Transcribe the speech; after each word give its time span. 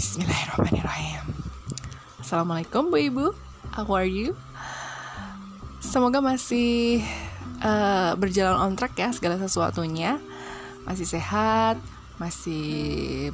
Bismillahirrahmanirrahim. 0.00 1.28
Assalamualaikum 2.24 2.88
Bu 2.88 2.96
Ibu. 3.04 3.26
How 3.76 3.84
are 3.92 4.08
you? 4.08 4.32
Semoga 5.84 6.24
masih 6.24 7.04
uh, 7.60 8.16
berjalan 8.16 8.56
on 8.64 8.80
track 8.80 8.96
ya 8.96 9.12
segala 9.12 9.36
sesuatunya. 9.36 10.16
Masih 10.88 11.04
sehat 11.04 11.76
Masih 12.16 12.64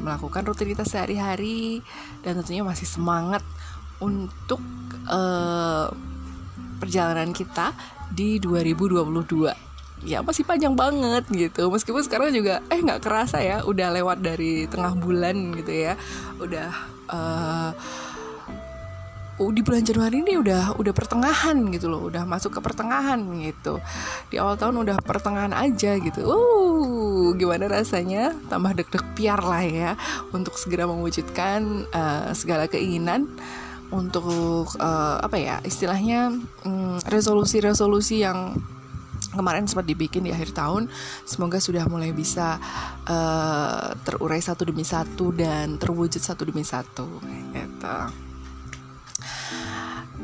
melakukan 0.02 0.42
rutinitas 0.42 0.90
sehari-hari 0.90 1.86
Dan 2.26 2.42
tentunya 2.42 2.66
masih 2.66 2.90
semangat 2.90 3.46
untuk 4.02 4.58
uh, 5.06 5.86
perjalanan 6.82 7.30
kita 7.30 7.78
di 8.10 8.42
2022 8.42 9.65
ya 10.04 10.20
masih 10.20 10.44
panjang 10.44 10.74
banget 10.76 11.24
gitu. 11.32 11.72
Meskipun 11.72 12.02
sekarang 12.04 12.34
juga 12.34 12.60
eh 12.68 12.80
nggak 12.82 13.00
kerasa 13.00 13.40
ya 13.40 13.64
udah 13.64 13.88
lewat 13.94 14.20
dari 14.20 14.68
tengah 14.68 14.92
bulan 14.98 15.56
gitu 15.56 15.72
ya. 15.72 15.94
Udah 16.42 16.70
uh, 17.08 17.70
di 19.36 19.60
bulan 19.60 19.84
Januari 19.84 20.24
ini 20.24 20.40
udah 20.40 20.80
udah 20.80 20.92
pertengahan 20.96 21.60
gitu 21.68 21.92
loh 21.92 22.08
udah 22.08 22.24
masuk 22.24 22.56
ke 22.56 22.60
pertengahan 22.64 23.20
gitu. 23.44 23.76
Di 24.32 24.40
awal 24.40 24.56
tahun 24.56 24.80
udah 24.80 24.96
pertengahan 25.04 25.52
aja 25.52 25.96
gitu. 26.00 26.20
Uh 26.24 27.36
gimana 27.36 27.68
rasanya? 27.68 28.32
Tambah 28.48 28.72
deg-deg 28.76 29.04
piar 29.12 29.40
lah 29.44 29.64
ya 29.64 29.90
untuk 30.32 30.56
segera 30.56 30.88
mewujudkan 30.88 31.84
uh, 31.92 32.32
segala 32.32 32.64
keinginan 32.64 33.28
untuk 33.92 34.66
uh, 34.82 35.22
apa 35.22 35.36
ya 35.38 35.56
istilahnya 35.62 36.34
um, 36.66 36.98
resolusi-resolusi 37.06 38.26
yang 38.26 38.58
kemarin 39.36 39.68
sempat 39.68 39.86
dibikin 39.86 40.24
di 40.24 40.32
akhir 40.32 40.56
tahun. 40.56 40.88
Semoga 41.28 41.60
sudah 41.60 41.84
mulai 41.86 42.10
bisa 42.10 42.56
uh, 43.06 43.92
terurai 44.02 44.40
satu 44.40 44.66
demi 44.66 44.82
satu 44.82 45.30
dan 45.36 45.76
terwujud 45.76 46.18
satu 46.18 46.48
demi 46.48 46.64
satu 46.64 47.20
gitu. 47.52 47.98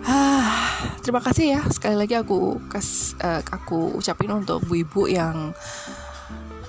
Ah, 0.03 0.83
terima 1.05 1.23
kasih 1.23 1.59
ya. 1.59 1.61
Sekali 1.71 1.95
lagi 1.95 2.19
aku 2.19 2.59
kas 2.67 3.15
uh, 3.23 3.39
aku 3.53 3.95
ucapin 3.95 4.35
untuk 4.35 4.65
bu 4.67 4.83
ibu 4.83 5.07
yang 5.07 5.55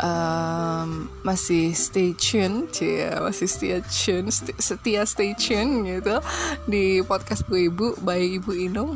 um, 0.03 1.09
masih 1.25 1.73
stay 1.73 2.13
tune, 2.13 2.69
ya 2.77 3.23
masih 3.23 3.47
stay 3.49 3.81
tune, 3.89 4.29
setia 4.59 5.07
stay 5.07 5.33
tune 5.33 5.85
gitu 5.87 6.21
di 6.69 7.01
podcast 7.05 7.45
bu 7.49 7.57
ibu 7.57 7.87
baik 8.01 8.43
ibu 8.43 8.51
Inung 8.53 8.91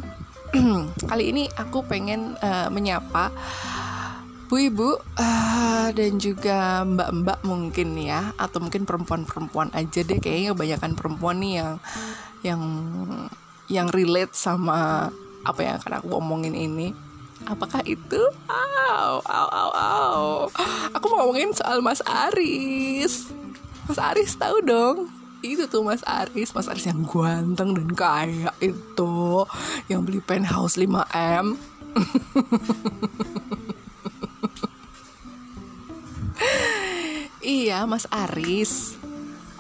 kali 1.09 1.23
ini 1.36 1.44
aku 1.56 1.84
pengen 1.84 2.40
uh, 2.40 2.72
menyapa 2.72 3.31
Bu 4.48 4.64
ibu 4.64 4.95
uh, 4.95 5.92
dan 5.92 6.16
juga 6.23 6.80
mbak-mbak 6.88 7.44
mungkin 7.44 8.00
ya 8.00 8.31
atau 8.39 8.64
mungkin 8.64 8.88
perempuan-perempuan 8.88 9.76
aja 9.76 10.08
deh. 10.08 10.23
Kayaknya 10.23 10.56
kebanyakan 10.56 10.92
perempuan 10.95 11.44
nih 11.44 11.54
yang 11.59 11.73
yang 12.48 12.62
yang 13.67 13.88
relate 13.92 14.31
sama 14.31 15.12
apa 15.44 15.59
yang 15.59 15.76
akan 15.84 16.00
aku 16.00 16.08
omongin 16.16 16.56
ini. 16.56 16.95
Apakah 17.44 17.84
itu? 17.84 18.23
Aw 18.48 19.20
aw 19.20 19.48
aw 19.52 19.72
aw 19.76 20.23
aku 20.95 21.06
mau 21.11 21.28
ngomongin 21.28 21.52
soal 21.52 21.84
Mas 21.84 22.00
Aris. 22.08 23.28
Mas 23.84 24.00
Aris 24.00 24.32
tahu 24.39 24.64
dong 24.64 25.17
itu 25.45 25.69
tuh 25.69 25.85
Mas 25.85 26.02
Aris 26.05 26.53
Mas 26.55 26.67
Aris 26.67 26.85
yang 26.89 27.05
ganteng 27.05 27.73
dan 27.77 27.88
kaya 27.93 28.52
itu 28.61 29.45
yang 29.91 30.05
beli 30.05 30.21
penthouse 30.23 30.77
5M 30.77 31.57
iya 37.45 37.85
Mas 37.85 38.08
Aris 38.09 38.97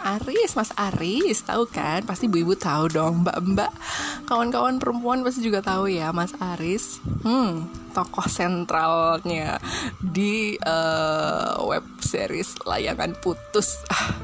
Aris, 0.07 0.55
Mas 0.55 0.71
Aris, 0.79 1.43
tahu 1.43 1.67
kan? 1.67 1.99
Pasti 2.07 2.31
ibu-ibu 2.31 2.55
tahu 2.55 2.87
dong, 2.87 3.27
mbak-mbak, 3.27 3.75
kawan-kawan 4.23 4.79
perempuan 4.79 5.19
pasti 5.19 5.43
juga 5.43 5.59
tahu 5.59 5.91
ya, 5.91 6.15
Mas 6.15 6.31
Aris. 6.39 7.03
Hmm, 7.27 7.67
tokoh 7.91 8.23
sentralnya 8.31 9.59
di 9.99 10.55
uh, 10.63 11.59
web 11.65 11.83
series 11.99 12.55
layangan 12.63 13.19
putus. 13.19 13.83
Ah, 13.91 14.15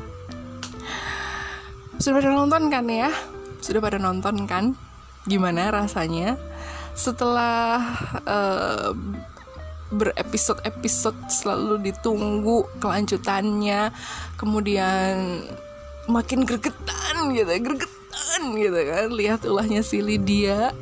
sudah 2.04 2.20
pada 2.20 2.36
nonton 2.36 2.68
kan 2.68 2.84
ya? 2.92 3.08
Sudah 3.64 3.80
pada 3.80 3.96
nonton 3.96 4.44
kan? 4.44 4.76
Gimana 5.24 5.72
rasanya 5.72 6.36
setelah 6.92 7.80
uh, 8.28 8.92
berepisode-episode 9.88 11.16
selalu 11.32 11.80
ditunggu 11.88 12.68
kelanjutannya, 12.84 13.96
kemudian 14.36 15.48
makin 16.12 16.44
gregetan 16.44 17.32
gitu, 17.32 17.56
gregetan 17.72 18.42
gitu 18.60 18.80
kan. 18.84 19.08
Lihat 19.08 19.48
ulahnya 19.48 19.80
si 19.80 20.04
Lydia, 20.04 20.76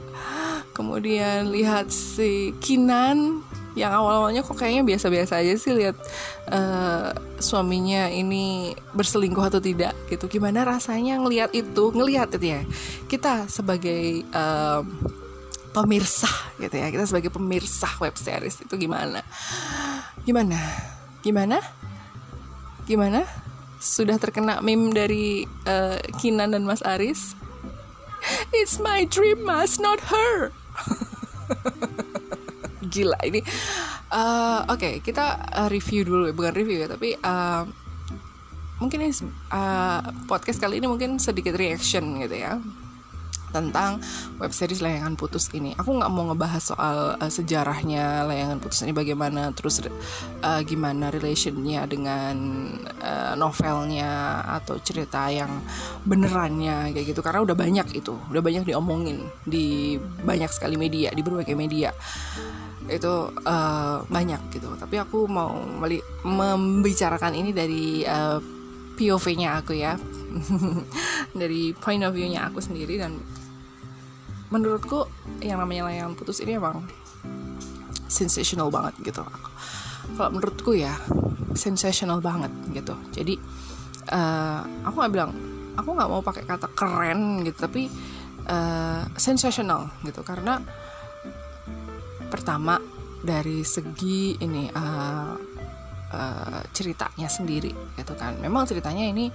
kemudian 0.74 1.54
lihat 1.54 1.94
si 1.94 2.58
Kinan 2.58 3.46
yang 3.72 3.92
awal-awalnya 3.96 4.44
kok 4.44 4.60
kayaknya 4.60 4.84
biasa-biasa 4.84 5.40
aja 5.40 5.56
sih 5.56 5.72
lihat 5.72 5.96
uh, 6.52 7.16
suaminya 7.40 8.12
ini 8.12 8.76
berselingkuh 8.92 9.48
atau 9.48 9.62
tidak 9.64 9.96
gitu. 10.12 10.28
Gimana 10.28 10.68
rasanya 10.68 11.16
ngelihat 11.24 11.56
itu? 11.56 11.92
Ngelihat 11.96 12.36
itu 12.36 12.46
ya. 12.52 12.62
Kita 13.08 13.48
sebagai 13.48 14.28
uh, 14.36 14.84
pemirsa 15.72 16.32
gitu 16.60 16.76
ya. 16.76 16.92
Kita 16.92 17.08
sebagai 17.08 17.32
pemirsa 17.32 17.88
web 18.04 18.16
series 18.20 18.60
itu 18.60 18.74
gimana? 18.76 19.24
Gimana? 20.28 20.60
Gimana? 21.24 21.58
Gimana? 22.84 23.24
Sudah 23.80 24.20
terkena 24.20 24.60
meme 24.60 24.92
dari 24.92 25.48
uh, 25.64 25.98
Kinan 26.20 26.52
dan 26.52 26.68
Mas 26.68 26.84
Aris? 26.84 27.40
It's 28.54 28.78
my 28.78 29.10
dream 29.10 29.42
mas 29.42 29.82
not 29.82 29.98
her 30.14 30.54
gila 32.92 33.18
ini 33.24 33.40
uh, 34.12 34.68
oke 34.68 34.78
okay, 34.78 34.94
kita 35.00 35.40
uh, 35.56 35.70
review 35.72 36.04
dulu 36.04 36.36
bukan 36.36 36.54
review 36.54 36.84
ya 36.84 36.88
tapi 36.92 37.16
uh, 37.16 37.64
mungkin 38.84 39.08
ini 39.08 39.14
uh, 39.54 40.02
podcast 40.28 40.60
kali 40.60 40.84
ini 40.84 40.90
mungkin 40.90 41.16
sedikit 41.22 41.56
reaction 41.56 42.20
gitu 42.20 42.36
ya 42.36 42.60
tentang 43.52 44.00
web 44.40 44.50
series 44.56 44.80
layangan 44.80 45.20
putus 45.20 45.52
ini. 45.52 45.76
Aku 45.76 46.00
nggak 46.00 46.08
mau 46.10 46.32
ngebahas 46.32 46.64
soal 46.64 46.98
uh, 47.20 47.32
sejarahnya 47.32 48.26
layangan 48.26 48.64
putus 48.64 48.82
ini 48.82 48.96
bagaimana, 48.96 49.52
terus 49.52 49.84
uh, 49.84 50.62
gimana 50.64 51.12
relationnya 51.12 51.84
dengan 51.86 52.36
uh, 53.04 53.36
novelnya 53.36 54.42
atau 54.64 54.80
cerita 54.80 55.28
yang 55.28 55.52
benerannya 56.08 56.96
kayak 56.96 57.12
gitu. 57.12 57.22
Karena 57.22 57.44
udah 57.44 57.56
banyak 57.60 57.92
itu, 57.92 58.16
udah 58.32 58.42
banyak 58.42 58.64
diomongin 58.66 59.28
di 59.44 60.00
banyak 60.24 60.50
sekali 60.50 60.80
media, 60.80 61.12
di 61.12 61.22
berbagai 61.22 61.54
media 61.54 61.92
itu 62.92 63.32
uh, 63.48 64.04
banyak 64.06 64.42
gitu. 64.52 64.68
Tapi 64.76 65.00
aku 65.00 65.26
mau 65.32 65.56
membicarakan 66.28 67.34
ini 67.34 67.56
dari 67.56 68.04
uh, 68.04 68.38
POV-nya 69.00 69.64
aku 69.64 69.74
ya. 69.74 69.96
Dari 71.42 71.76
point 71.76 72.04
of 72.08 72.16
view-nya 72.16 72.48
aku 72.48 72.64
sendiri 72.64 72.96
dan 72.96 73.20
menurutku 74.52 75.08
yang 75.44 75.60
namanya 75.60 75.92
layangan 75.92 76.16
putus 76.16 76.44
ini 76.44 76.56
emang 76.60 76.84
sensational 78.12 78.68
banget 78.68 78.96
gitu. 79.12 79.24
Kalau 80.16 80.32
menurutku 80.32 80.76
ya 80.76 80.96
sensational 81.56 82.20
banget 82.20 82.52
gitu. 82.76 82.96
Jadi 83.16 83.36
uh, 84.12 84.62
aku 84.88 84.96
nggak 85.04 85.14
bilang 85.16 85.32
aku 85.76 85.90
nggak 85.96 86.10
mau 86.12 86.22
pakai 86.24 86.44
kata 86.44 86.68
keren 86.76 87.48
gitu 87.48 87.58
tapi 87.64 87.88
uh, 88.48 89.08
sensational 89.16 89.88
gitu. 90.04 90.24
Karena 90.24 90.60
pertama 92.32 92.80
dari 93.22 93.62
segi 93.62 94.40
ini 94.40 94.72
uh, 94.72 95.36
uh, 96.16 96.62
ceritanya 96.72 97.28
sendiri 97.28 97.76
gitu 98.00 98.14
kan. 98.16 98.40
Memang 98.40 98.64
ceritanya 98.66 99.04
ini 99.04 99.30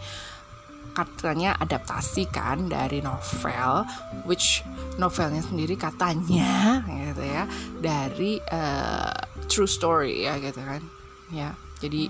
katanya 0.96 1.52
adaptasi 1.60 2.32
kan 2.32 2.72
dari 2.72 3.04
novel 3.04 3.84
which 4.24 4.64
novelnya 4.96 5.44
sendiri 5.44 5.76
katanya 5.76 6.80
gitu 7.12 7.20
ya 7.20 7.44
dari 7.84 8.40
uh, 8.48 9.12
true 9.44 9.68
story 9.68 10.24
ya 10.24 10.40
gitu 10.40 10.58
kan. 10.64 10.80
Ya 11.28 11.52
jadi 11.84 12.08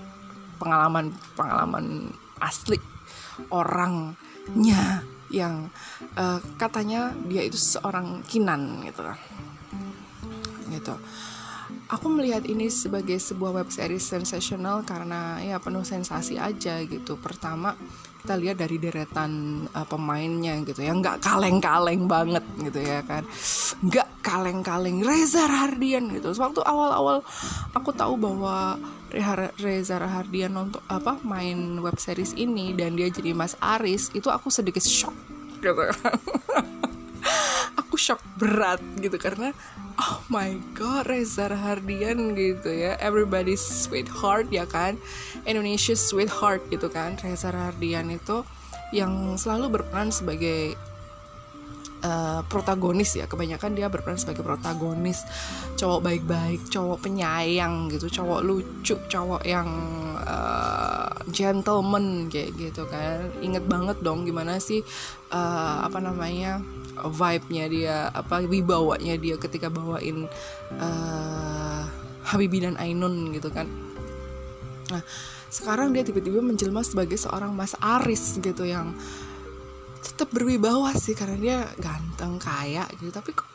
pengalaman 0.63 1.13
pengalaman 1.35 2.15
asli 2.41 2.79
orangnya 3.51 5.03
yang 5.29 5.69
uh, 6.15 6.39
katanya 6.55 7.11
dia 7.27 7.43
itu 7.43 7.59
seorang 7.59 8.23
kinan 8.31 8.87
gitu 8.87 9.03
kan 9.03 9.19
gitu. 10.77 10.95
Aku 11.91 12.07
melihat 12.07 12.47
ini 12.47 12.71
sebagai 12.71 13.19
sebuah 13.19 13.63
web 13.63 13.69
series 13.75 14.07
sensasional 14.07 14.87
karena 14.87 15.43
ya 15.43 15.59
penuh 15.59 15.83
sensasi 15.83 16.39
aja 16.39 16.79
gitu. 16.87 17.19
Pertama 17.19 17.75
kita 18.23 18.39
lihat 18.39 18.59
dari 18.59 18.79
deretan 18.79 19.63
uh, 19.75 19.87
pemainnya 19.87 20.63
gitu 20.63 20.79
ya. 20.83 20.95
Nggak 20.95 21.27
kaleng-kaleng 21.27 22.07
banget 22.07 22.45
gitu 22.63 22.79
ya 22.83 23.03
kan. 23.03 23.27
Nggak 23.83 24.09
kaleng-kaleng. 24.23 25.03
Reza 25.03 25.47
Hardian 25.47 26.07
gitu. 26.15 26.31
Waktu 26.39 26.63
awal-awal 26.63 27.27
aku 27.75 27.91
tahu 27.91 28.15
bahwa 28.15 28.79
Reza 29.59 29.97
Rahardian 30.03 30.55
nonton 30.55 30.83
apa 30.91 31.19
main 31.23 31.79
web 31.79 31.97
series 31.97 32.35
ini 32.35 32.75
dan 32.75 32.99
dia 32.99 33.09
jadi 33.09 33.33
Mas 33.33 33.55
Aris 33.63 34.11
itu 34.15 34.27
aku 34.27 34.51
sedikit 34.51 34.83
shock 34.83 35.15
gitu. 35.63 35.73
Aku 37.87 37.95
shock 37.99 38.21
berat 38.37 38.83
gitu 38.99 39.15
karena 39.17 39.55
oh 39.97 40.21
my 40.29 40.61
god 40.77 41.09
Reza 41.09 41.49
Rahardian 41.49 42.37
gitu 42.37 42.69
ya. 42.69 43.01
Everybody's 43.01 43.63
sweetheart 43.63 44.49
ya 44.53 44.69
kan? 44.69 45.01
Indonesia 45.49 45.97
sweetheart 45.97 46.65
gitu 46.69 46.93
kan. 46.93 47.17
Reza 47.21 47.53
Rahardian 47.53 48.13
itu 48.13 48.45
yang 48.95 49.35
selalu 49.35 49.81
berperan 49.81 50.15
sebagai 50.15 50.79
uh, 52.03 52.41
protagonis 52.51 53.17
ya. 53.17 53.25
Kebanyakan 53.31 53.73
dia 53.79 53.87
berperan 53.89 54.19
sebagai 54.21 54.43
protagonis. 54.45 55.23
Cowok 55.79 56.01
baik-baik 56.05 56.67
cowok 56.69 57.07
penyayang 57.07 57.89
gitu 57.93 58.11
cowok 58.21 58.41
lucu 58.45 58.97
cowok 59.09 59.43
yang 59.47 59.69
uh, 60.21 61.09
gentleman 61.31 62.29
kayak 62.29 62.53
gitu 62.59 62.85
kan. 62.91 63.31
Inget 63.41 63.65
banget 63.71 64.01
dong 64.03 64.27
gimana 64.27 64.59
sih 64.61 64.83
uh, 65.31 65.87
apa 65.87 65.99
namanya 66.03 66.61
vibe-nya 66.97 67.65
dia 67.69 67.97
apa 68.11 68.41
wibawanya 68.45 69.15
dia 69.21 69.37
ketika 69.37 69.69
bawain 69.69 70.27
uh, 70.81 71.83
Habibie 72.27 72.65
dan 72.65 72.75
Ainun 72.81 73.31
gitu 73.37 73.53
kan. 73.53 73.69
Nah 74.91 75.03
sekarang 75.47 75.95
dia 75.95 76.03
tiba-tiba 76.03 76.43
menjelma 76.43 76.83
sebagai 76.83 77.17
seorang 77.17 77.55
Mas 77.55 77.79
Aris 77.79 78.37
gitu 78.43 78.67
yang 78.67 78.93
tetap 80.07 80.31
berwibawa 80.31 80.95
sih 80.95 81.19
karena 81.19 81.37
dia 81.37 81.59
ganteng 81.83 82.39
kaya 82.39 82.87
gitu. 82.97 83.11
Tapi 83.11 83.35
kok 83.35 83.49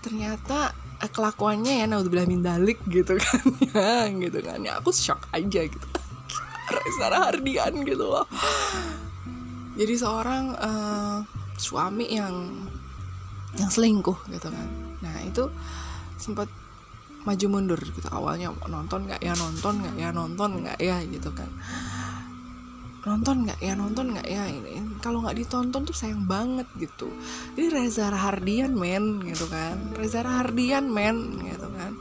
ternyata 0.00 0.72
eh, 1.00 1.10
kelakuannya 1.12 1.80
ya 1.80 1.86
naudzubillah 1.88 2.28
min 2.28 2.44
dalik 2.44 2.80
gitu 2.88 3.20
kan 3.20 3.44
ya 3.76 4.08
gitu 4.08 4.38
kan. 4.40 4.58
Ya 4.64 4.80
aku 4.80 4.90
shock 4.90 5.28
aja 5.36 5.68
gitu. 5.68 5.86
Reza 6.64 7.06
Hardian 7.12 7.84
gitu 7.84 8.04
loh. 8.08 8.24
Jadi 9.76 9.94
seorang 10.00 10.54
uh, 10.56 11.18
suami 11.60 12.08
yang 12.08 12.34
yang 13.60 13.68
selingkuh 13.68 14.16
gitu 14.32 14.48
kan. 14.48 14.68
Nah 15.04 15.14
itu 15.28 15.52
sempat 16.16 16.48
maju 17.28 17.46
mundur 17.52 17.80
gitu. 17.84 18.08
Awalnya 18.08 18.56
nonton 18.66 19.04
nggak 19.04 19.20
ya 19.20 19.36
nonton 19.36 19.84
nggak 19.84 19.96
ya 20.00 20.08
nonton 20.10 20.50
nggak 20.64 20.78
ya 20.80 20.96
gitu 21.04 21.28
kan 21.36 21.50
nonton 23.04 23.44
nggak 23.44 23.60
ya? 23.60 23.72
Nonton 23.76 24.16
nggak 24.16 24.28
ya? 24.28 24.48
Ini 24.48 25.00
kalau 25.04 25.20
nggak 25.20 25.36
ditonton 25.36 25.84
tuh 25.84 25.96
sayang 25.96 26.24
banget 26.24 26.64
gitu. 26.80 27.12
Ini 27.54 27.68
Reza 27.68 28.08
Hardian 28.08 28.72
men 28.72 29.20
gitu 29.28 29.44
kan. 29.48 29.76
Reza 29.94 30.24
Hardian 30.24 30.88
men 30.88 31.40
gitu 31.44 31.68
kan. 31.68 31.92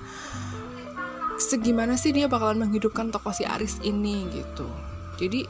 Segimana 1.35 1.99
sih 1.99 2.15
dia 2.15 2.31
bakalan 2.31 2.63
menghidupkan 2.63 3.11
tokoh 3.11 3.35
si 3.35 3.43
Aris 3.43 3.83
ini 3.83 4.25
gitu. 4.31 4.67
Jadi 5.19 5.45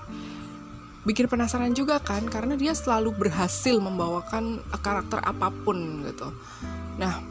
bikin 1.04 1.28
penasaran 1.28 1.76
juga 1.76 2.00
kan 2.00 2.26
karena 2.26 2.56
dia 2.56 2.72
selalu 2.72 3.14
berhasil 3.14 3.76
membawakan 3.78 4.64
karakter 4.82 5.22
apa 5.22 5.54
pun 5.64 6.02
gitu. 6.08 6.34
Nah 6.98 7.22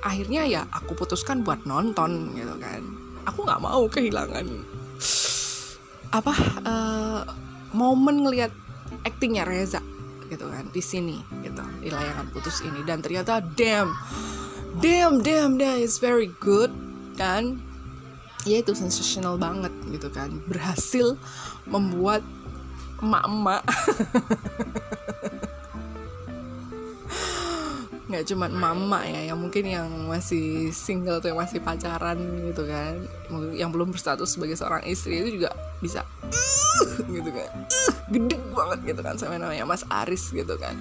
akhirnya 0.00 0.46
ya 0.48 0.62
aku 0.70 0.94
putuskan 0.94 1.42
buat 1.42 1.66
nonton 1.66 2.38
gitu 2.38 2.54
kan. 2.62 2.82
Aku 3.28 3.44
nggak 3.44 3.60
mau 3.60 3.84
kehilangan 3.90 4.46
apa 6.10 6.34
uh, 6.66 7.22
momen 7.70 8.26
ngelihat 8.26 8.50
aktingnya 9.06 9.46
Reza 9.46 9.78
gitu 10.30 10.46
kan 10.46 10.66
di 10.70 10.82
sini 10.82 11.22
gitu 11.42 11.62
di 11.82 11.90
layangan 11.90 12.30
putus 12.30 12.62
ini. 12.62 12.82
Dan 12.86 13.02
ternyata 13.02 13.42
damn 13.54 13.94
damn 14.78 15.22
damn 15.22 15.58
that 15.58 15.78
is 15.78 15.98
very 15.98 16.30
good. 16.42 16.70
Kan 17.18 17.62
ya 18.46 18.62
itu 18.62 18.74
sensational 18.74 19.38
banget 19.38 19.70
gitu 19.90 20.10
kan. 20.10 20.42
Berhasil 20.46 21.18
membuat 21.66 22.22
emak-emak. 23.02 23.62
Nggak 28.10 28.26
cuma 28.26 28.50
mama 28.50 29.06
ya 29.06 29.30
yang 29.30 29.38
mungkin 29.38 29.70
yang 29.70 29.86
masih 30.10 30.74
single 30.74 31.22
atau 31.22 31.30
yang 31.30 31.38
masih 31.38 31.62
pacaran 31.62 32.18
gitu 32.50 32.66
kan. 32.66 33.06
Yang 33.54 33.70
belum 33.70 33.94
berstatus 33.94 34.34
sebagai 34.34 34.58
seorang 34.58 34.82
istri 34.86 35.22
itu 35.22 35.38
juga 35.38 35.54
bisa 35.80 36.04
uh, 36.04 37.00
gitu 37.08 37.30
kan. 37.32 37.50
Uh, 37.66 37.92
gede 38.12 38.36
banget 38.52 38.78
gitu 38.94 39.00
kan 39.00 39.16
sama 39.16 39.40
namanya 39.40 39.64
Mas 39.64 39.82
Aris 39.88 40.30
gitu 40.30 40.54
kan. 40.60 40.76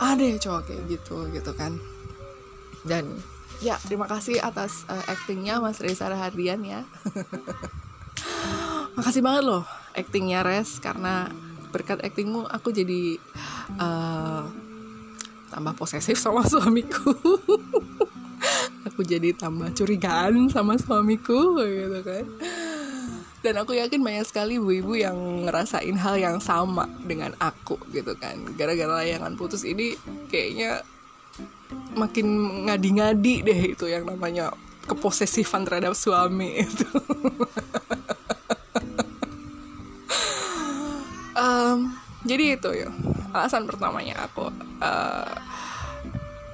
Ada 0.00 0.24
ya 0.24 0.36
cowok 0.40 0.62
kayak 0.66 0.82
gitu 0.88 1.16
gitu 1.30 1.52
kan. 1.54 1.76
Dan 2.82 3.08
ya 3.60 3.76
terima 3.84 4.08
kasih 4.08 4.40
atas 4.40 4.88
uh, 4.88 5.04
actingnya 5.06 5.60
Mas 5.60 5.78
Reza 5.78 6.08
Rahardian 6.08 6.64
ya. 6.64 6.80
Makasih 8.96 9.20
banget 9.20 9.44
loh 9.44 9.62
actingnya 9.94 10.42
Res 10.42 10.80
karena 10.82 11.30
berkat 11.70 12.02
actingmu 12.02 12.46
aku 12.48 12.70
jadi 12.70 13.18
uh, 13.78 14.46
tambah 15.52 15.74
posesif 15.76 16.16
sama 16.18 16.42
suamiku. 16.50 17.12
Aku 18.92 19.00
jadi 19.00 19.32
tambah 19.32 19.72
curigaan 19.72 20.48
sama 20.52 20.76
suamiku 20.76 21.60
gitu 21.60 22.00
kan 22.04 22.24
dan 23.44 23.60
aku 23.60 23.76
yakin 23.76 24.00
banyak 24.00 24.24
sekali 24.24 24.56
ibu-ibu 24.56 24.96
yang 24.96 25.44
ngerasain 25.44 26.00
hal 26.00 26.16
yang 26.16 26.40
sama 26.40 26.88
dengan 27.04 27.36
aku 27.36 27.76
gitu 27.92 28.16
kan. 28.16 28.40
Gara-gara 28.56 29.04
layangan 29.04 29.36
putus 29.36 29.68
ini 29.68 29.92
kayaknya 30.32 30.80
makin 31.92 32.26
ngadi-ngadi 32.64 33.44
deh 33.44 33.60
itu 33.76 33.84
yang 33.84 34.08
namanya 34.08 34.48
keposesifan 34.88 35.68
terhadap 35.68 35.92
suami 35.92 36.64
itu. 36.64 36.88
Um, 41.34 41.98
jadi 42.22 42.54
itu 42.54 42.70
ya 42.70 42.94
alasan 43.34 43.66
pertamanya 43.66 44.22
aku 44.22 44.54
uh, 44.78 45.34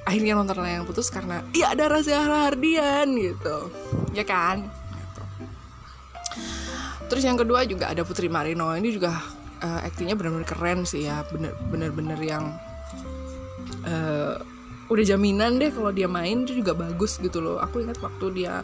akhirnya 0.09 0.33
nonton 0.33 0.65
yang 0.65 0.89
putus 0.89 1.13
karena 1.13 1.45
iya 1.53 1.77
ada 1.77 1.85
Reza 1.93 2.17
Hardian 2.17 3.13
gitu. 3.13 3.69
Ya 4.17 4.25
kan. 4.25 4.80
Terus 7.11 7.27
yang 7.27 7.35
kedua 7.35 7.67
juga 7.67 7.91
ada 7.91 8.07
Putri 8.07 8.31
Marino. 8.31 8.71
Ini 8.71 8.89
juga 8.95 9.11
uh, 9.61 9.81
aktingnya 9.83 10.15
benar-benar 10.15 10.47
keren 10.47 10.87
sih 10.87 11.11
ya. 11.11 11.27
Bener-bener 11.69 12.17
yang 12.23 12.55
uh, 13.83 14.39
udah 14.87 15.05
jaminan 15.05 15.59
deh 15.59 15.75
kalau 15.75 15.91
dia 15.91 16.07
main. 16.07 16.47
Itu 16.47 16.63
juga 16.63 16.79
bagus 16.79 17.19
gitu 17.19 17.43
loh. 17.43 17.59
Aku 17.59 17.83
ingat 17.83 17.99
waktu 17.99 18.47
dia 18.47 18.63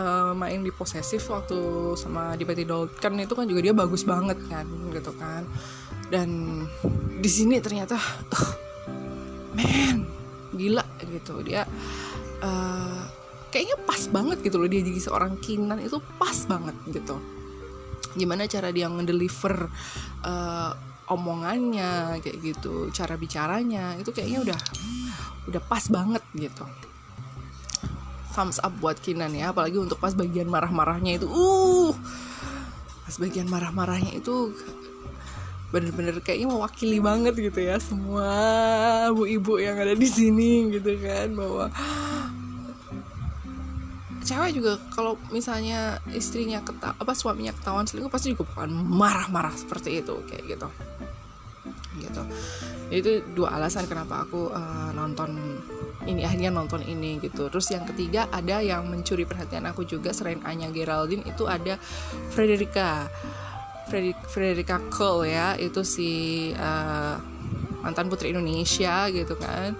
uh, 0.00 0.32
main 0.32 0.64
di 0.64 0.72
posesif 0.72 1.28
waktu 1.28 1.92
sama 2.00 2.32
di 2.40 2.48
Petty 2.48 2.64
Dolken 2.64 3.20
itu 3.20 3.36
kan 3.36 3.44
juga 3.44 3.60
dia 3.60 3.76
bagus 3.76 4.08
banget 4.08 4.40
kan 4.48 4.64
gitu 4.88 5.12
kan. 5.20 5.44
Dan 6.08 6.64
di 7.20 7.28
sini 7.28 7.60
ternyata 7.60 8.00
uh, 8.32 8.50
man 9.52 10.08
gila 10.56 10.88
gitu. 11.04 11.44
Dia 11.44 11.68
uh, 12.40 13.04
kayaknya 13.52 13.76
pas 13.84 14.00
banget 14.08 14.40
gitu 14.40 14.56
loh. 14.56 14.72
Dia 14.72 14.80
jadi 14.80 15.00
seorang 15.04 15.36
kinan 15.44 15.84
itu 15.84 16.00
pas 16.16 16.48
banget 16.48 16.72
gitu 16.88 17.20
gimana 18.14 18.46
cara 18.46 18.70
dia 18.70 18.86
ngedeliver 18.90 19.68
uh, 20.24 20.72
omongannya 21.10 22.18
kayak 22.24 22.38
gitu 22.40 22.88
cara 22.90 23.14
bicaranya 23.20 23.98
itu 24.00 24.08
kayaknya 24.14 24.40
udah 24.50 24.60
udah 25.52 25.62
pas 25.68 25.84
banget 25.92 26.24
gitu. 26.32 26.64
Thumbs 28.34 28.58
up 28.58 28.74
buat 28.82 28.98
Kinan 28.98 29.30
ya 29.36 29.54
apalagi 29.54 29.78
untuk 29.78 30.00
pas 30.02 30.10
bagian 30.16 30.50
marah-marahnya 30.50 31.22
itu. 31.22 31.28
Uh 31.30 31.94
pas 33.04 33.20
bagian 33.20 33.44
marah-marahnya 33.52 34.16
itu 34.16 34.56
bener-bener 35.68 36.16
kayaknya 36.24 36.48
mewakili 36.48 37.02
banget 37.04 37.36
gitu 37.36 37.60
ya 37.60 37.76
semua 37.76 38.32
ibu-ibu 39.12 39.60
yang 39.60 39.76
ada 39.76 39.92
di 39.92 40.08
sini 40.08 40.72
gitu 40.72 40.96
kan 41.02 41.34
bahwa 41.36 41.68
cewek 44.24 44.50
juga 44.56 44.72
kalau 44.90 45.20
misalnya 45.28 46.00
istrinya 46.10 46.64
keta 46.64 46.96
apa 46.96 47.12
suaminya 47.12 47.52
ketahuan 47.52 47.84
selingkuh 47.84 48.10
pasti 48.10 48.32
juga 48.32 48.48
bukan 48.48 48.72
marah-marah 48.72 49.52
seperti 49.52 50.00
itu 50.00 50.24
kayak 50.26 50.56
gitu. 50.56 50.68
Gitu. 52.00 52.22
Itu 52.90 53.10
dua 53.36 53.54
alasan 53.60 53.86
kenapa 53.86 54.26
aku 54.26 54.50
uh, 54.50 54.90
nonton 54.96 55.60
ini 56.08 56.26
akhirnya 56.26 56.50
nonton 56.50 56.82
ini 56.82 57.22
gitu. 57.22 57.52
Terus 57.52 57.70
yang 57.70 57.84
ketiga 57.86 58.26
ada 58.32 58.58
yang 58.64 58.88
mencuri 58.88 59.28
perhatian 59.28 59.68
aku 59.68 59.86
juga 59.86 60.10
selain 60.10 60.42
Anya 60.42 60.72
Geraldine 60.72 61.22
itu 61.28 61.44
ada 61.46 61.78
Frederica. 62.32 63.06
Frederica 64.32 64.80
Cole 64.88 65.28
ya 65.28 65.54
itu 65.60 65.84
si 65.84 66.50
uh, 66.56 67.20
mantan 67.84 68.08
putri 68.08 68.32
Indonesia 68.32 69.12
gitu 69.12 69.36
kan 69.36 69.76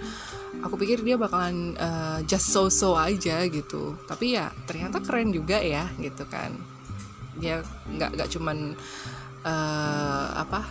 aku 0.65 0.81
pikir 0.81 1.05
dia 1.05 1.13
bakalan 1.13 1.77
uh, 1.77 2.19
just 2.25 2.49
so 2.49 2.65
so 2.73 2.97
aja 2.97 3.45
gitu. 3.45 3.93
Tapi 4.09 4.33
ya 4.33 4.49
ternyata 4.65 4.97
keren 5.05 5.29
juga 5.29 5.61
ya 5.61 5.85
gitu 6.01 6.25
kan. 6.25 6.57
Dia 7.37 7.61
nggak 7.93 8.17
nggak 8.17 8.29
cuman 8.33 8.73
uh, 9.45 10.27
apa 10.33 10.65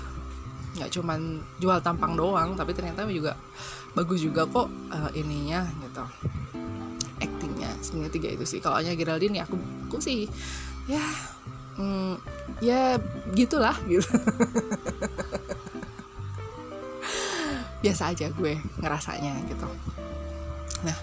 nggak 0.74 0.90
cuman 0.90 1.38
jual 1.62 1.78
tampang 1.78 2.18
doang 2.18 2.58
tapi 2.58 2.74
ternyata 2.74 3.06
juga 3.06 3.38
bagus 3.94 4.26
juga 4.26 4.42
kok 4.50 4.66
uh, 4.90 5.10
ininya 5.14 5.62
gitu. 5.86 6.04
Actingnya 7.22 7.70
sebenarnya 7.78 8.12
tiga 8.12 8.28
itu 8.34 8.44
sih. 8.44 8.58
Kalau 8.58 8.74
hanya 8.82 8.98
Geraldine 8.98 9.38
ya 9.38 9.46
aku 9.46 9.56
aku 9.86 10.02
sih 10.02 10.26
ya 10.90 11.00
mm, 11.78 12.14
ya 12.60 12.98
gitulah 13.32 13.78
gitu 13.86 14.04
biasa 17.85 18.17
aja 18.17 18.33
gue 18.33 18.57
ngerasanya 18.81 19.45
gitu. 19.45 19.69
Nah 20.88 20.97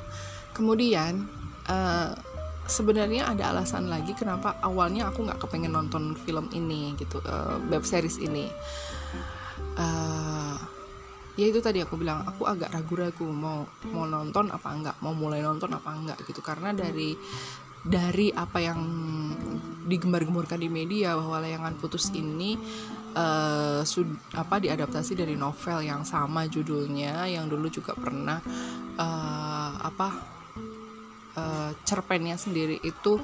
kemudian 0.58 1.30
uh, 1.70 2.18
sebenarnya 2.66 3.30
ada 3.30 3.54
alasan 3.54 3.86
lagi 3.86 4.18
kenapa 4.18 4.58
awalnya 4.66 5.14
aku 5.14 5.30
nggak 5.30 5.38
kepengen 5.46 5.78
nonton 5.78 6.18
film 6.26 6.50
ini 6.58 6.98
gitu 6.98 7.22
uh, 7.22 7.62
web 7.70 7.86
series 7.86 8.18
ini. 8.18 8.50
Uh, 9.78 10.58
ya 11.38 11.48
itu 11.48 11.62
tadi 11.64 11.80
aku 11.80 11.96
bilang 11.96 12.26
aku 12.28 12.44
agak 12.50 12.74
ragu-ragu 12.74 13.24
mau 13.30 13.64
mau 13.94 14.04
nonton 14.10 14.52
apa 14.52 14.68
enggak 14.74 14.96
mau 15.00 15.14
mulai 15.14 15.46
nonton 15.46 15.70
apa 15.70 15.90
enggak 15.94 16.18
gitu. 16.26 16.42
Karena 16.42 16.74
dari 16.74 17.14
dari 17.82 18.30
apa 18.34 18.62
yang 18.62 18.80
digembar-gemborkan 19.90 20.62
di 20.62 20.70
media 20.70 21.18
bahwa 21.18 21.42
layangan 21.42 21.74
putus 21.82 22.14
ini 22.14 22.56
uh, 23.18 23.82
sud 23.82 24.08
apa 24.38 24.62
diadaptasi 24.62 25.18
dari 25.18 25.34
novel 25.34 25.82
yang 25.82 26.06
sama 26.06 26.46
judulnya 26.46 27.26
yang 27.26 27.50
dulu 27.50 27.68
juga 27.68 27.98
pernah 27.98 28.38
uh, 29.02 29.72
apa 29.82 30.10
uh, 31.36 31.72
cerpennya 31.84 32.38
sendiri 32.38 32.78
itu 32.86 33.18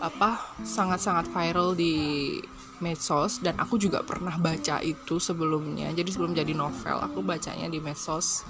apa 0.00 0.40
sangat-sangat 0.64 1.28
viral 1.28 1.76
di 1.76 2.38
medsos 2.80 3.44
dan 3.44 3.60
aku 3.60 3.76
juga 3.76 4.00
pernah 4.00 4.40
baca 4.40 4.80
itu 4.80 5.20
sebelumnya. 5.20 5.92
Jadi 5.92 6.08
sebelum 6.10 6.32
jadi 6.32 6.56
novel 6.56 6.96
aku 6.96 7.20
bacanya 7.20 7.68
di 7.68 7.78
medsos. 7.78 8.42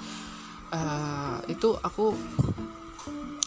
Uh, 0.70 1.42
itu 1.50 1.74
aku 1.82 2.14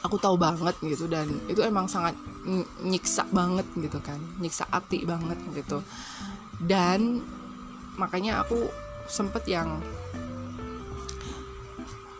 aku 0.03 0.19
tahu 0.19 0.35
banget 0.35 0.75
gitu 0.83 1.07
dan 1.07 1.31
itu 1.47 1.63
emang 1.63 1.87
sangat 1.87 2.13
nyiksa 2.83 3.23
banget 3.31 3.63
gitu 3.79 4.03
kan 4.03 4.19
nyiksa 4.43 4.67
hati 4.67 5.07
banget 5.07 5.39
gitu. 5.55 5.79
Dan 6.59 7.23
makanya 7.95 8.43
aku 8.43 8.67
sempet 9.07 9.47
yang 9.47 9.79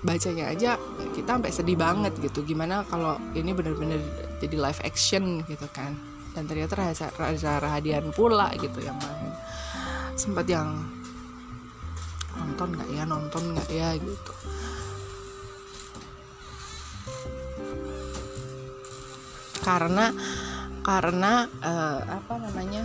bacanya 0.03 0.51
aja 0.51 0.75
kita 1.15 1.39
sampai 1.39 1.51
sedih 1.51 1.79
banget 1.79 2.11
gitu 2.19 2.43
gimana 2.43 2.83
kalau 2.91 3.15
ini 3.35 3.55
bener-bener 3.55 4.03
jadi 4.39 4.55
live 4.55 4.81
action 4.83 5.43
gitu 5.47 5.67
kan. 5.75 5.95
Dan 6.33 6.49
ternyata 6.49 6.73
Raja, 6.79 7.13
Raja 7.13 7.61
Rahadian 7.61 8.09
pula 8.09 8.49
gitu 8.57 8.81
yang 8.81 8.97
main. 8.97 9.31
Sempat 10.17 10.49
yang 10.49 10.81
nonton 12.33 12.73
nggak 12.73 12.89
ya 12.89 13.03
nonton 13.05 13.43
nggak 13.53 13.69
ya 13.69 13.93
gitu 14.01 14.33
karena 19.63 20.12
karena 20.84 21.48
uh, 21.63 22.00
apa 22.03 22.34
namanya? 22.43 22.84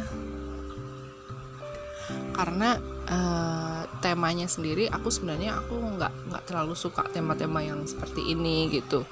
Karena 2.33 2.79
uh, 3.11 3.83
temanya 3.99 4.47
sendiri 4.47 4.87
aku 4.87 5.11
sebenarnya 5.11 5.59
aku 5.59 5.75
nggak 5.99 6.15
nggak 6.31 6.45
terlalu 6.47 6.79
suka 6.79 7.03
tema-tema 7.11 7.61
yang 7.67 7.83
seperti 7.83 8.31
ini 8.31 8.71
gitu. 8.71 9.03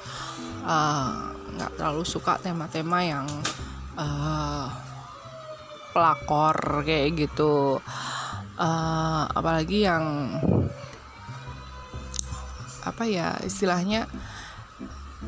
Eh, 0.67 1.11
nggak 1.59 1.73
uh, 1.73 1.77
terlalu 1.79 2.07
suka 2.07 2.39
tema-tema 2.39 3.03
yang 3.03 3.27
uh, 3.99 4.71
pelakor 5.91 6.87
kayak 6.87 7.27
gitu. 7.27 7.83
Uh, 8.57 9.29
apalagi 9.37 9.85
yang 9.85 10.33
apa 12.87 13.03
ya 13.05 13.35
istilahnya 13.43 14.07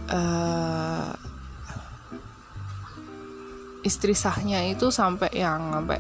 uh, 0.09 1.11
istri 3.88 4.12
sahnya 4.12 4.61
itu 4.68 4.92
sampai 4.92 5.33
yang 5.33 5.73
sampai 5.73 5.99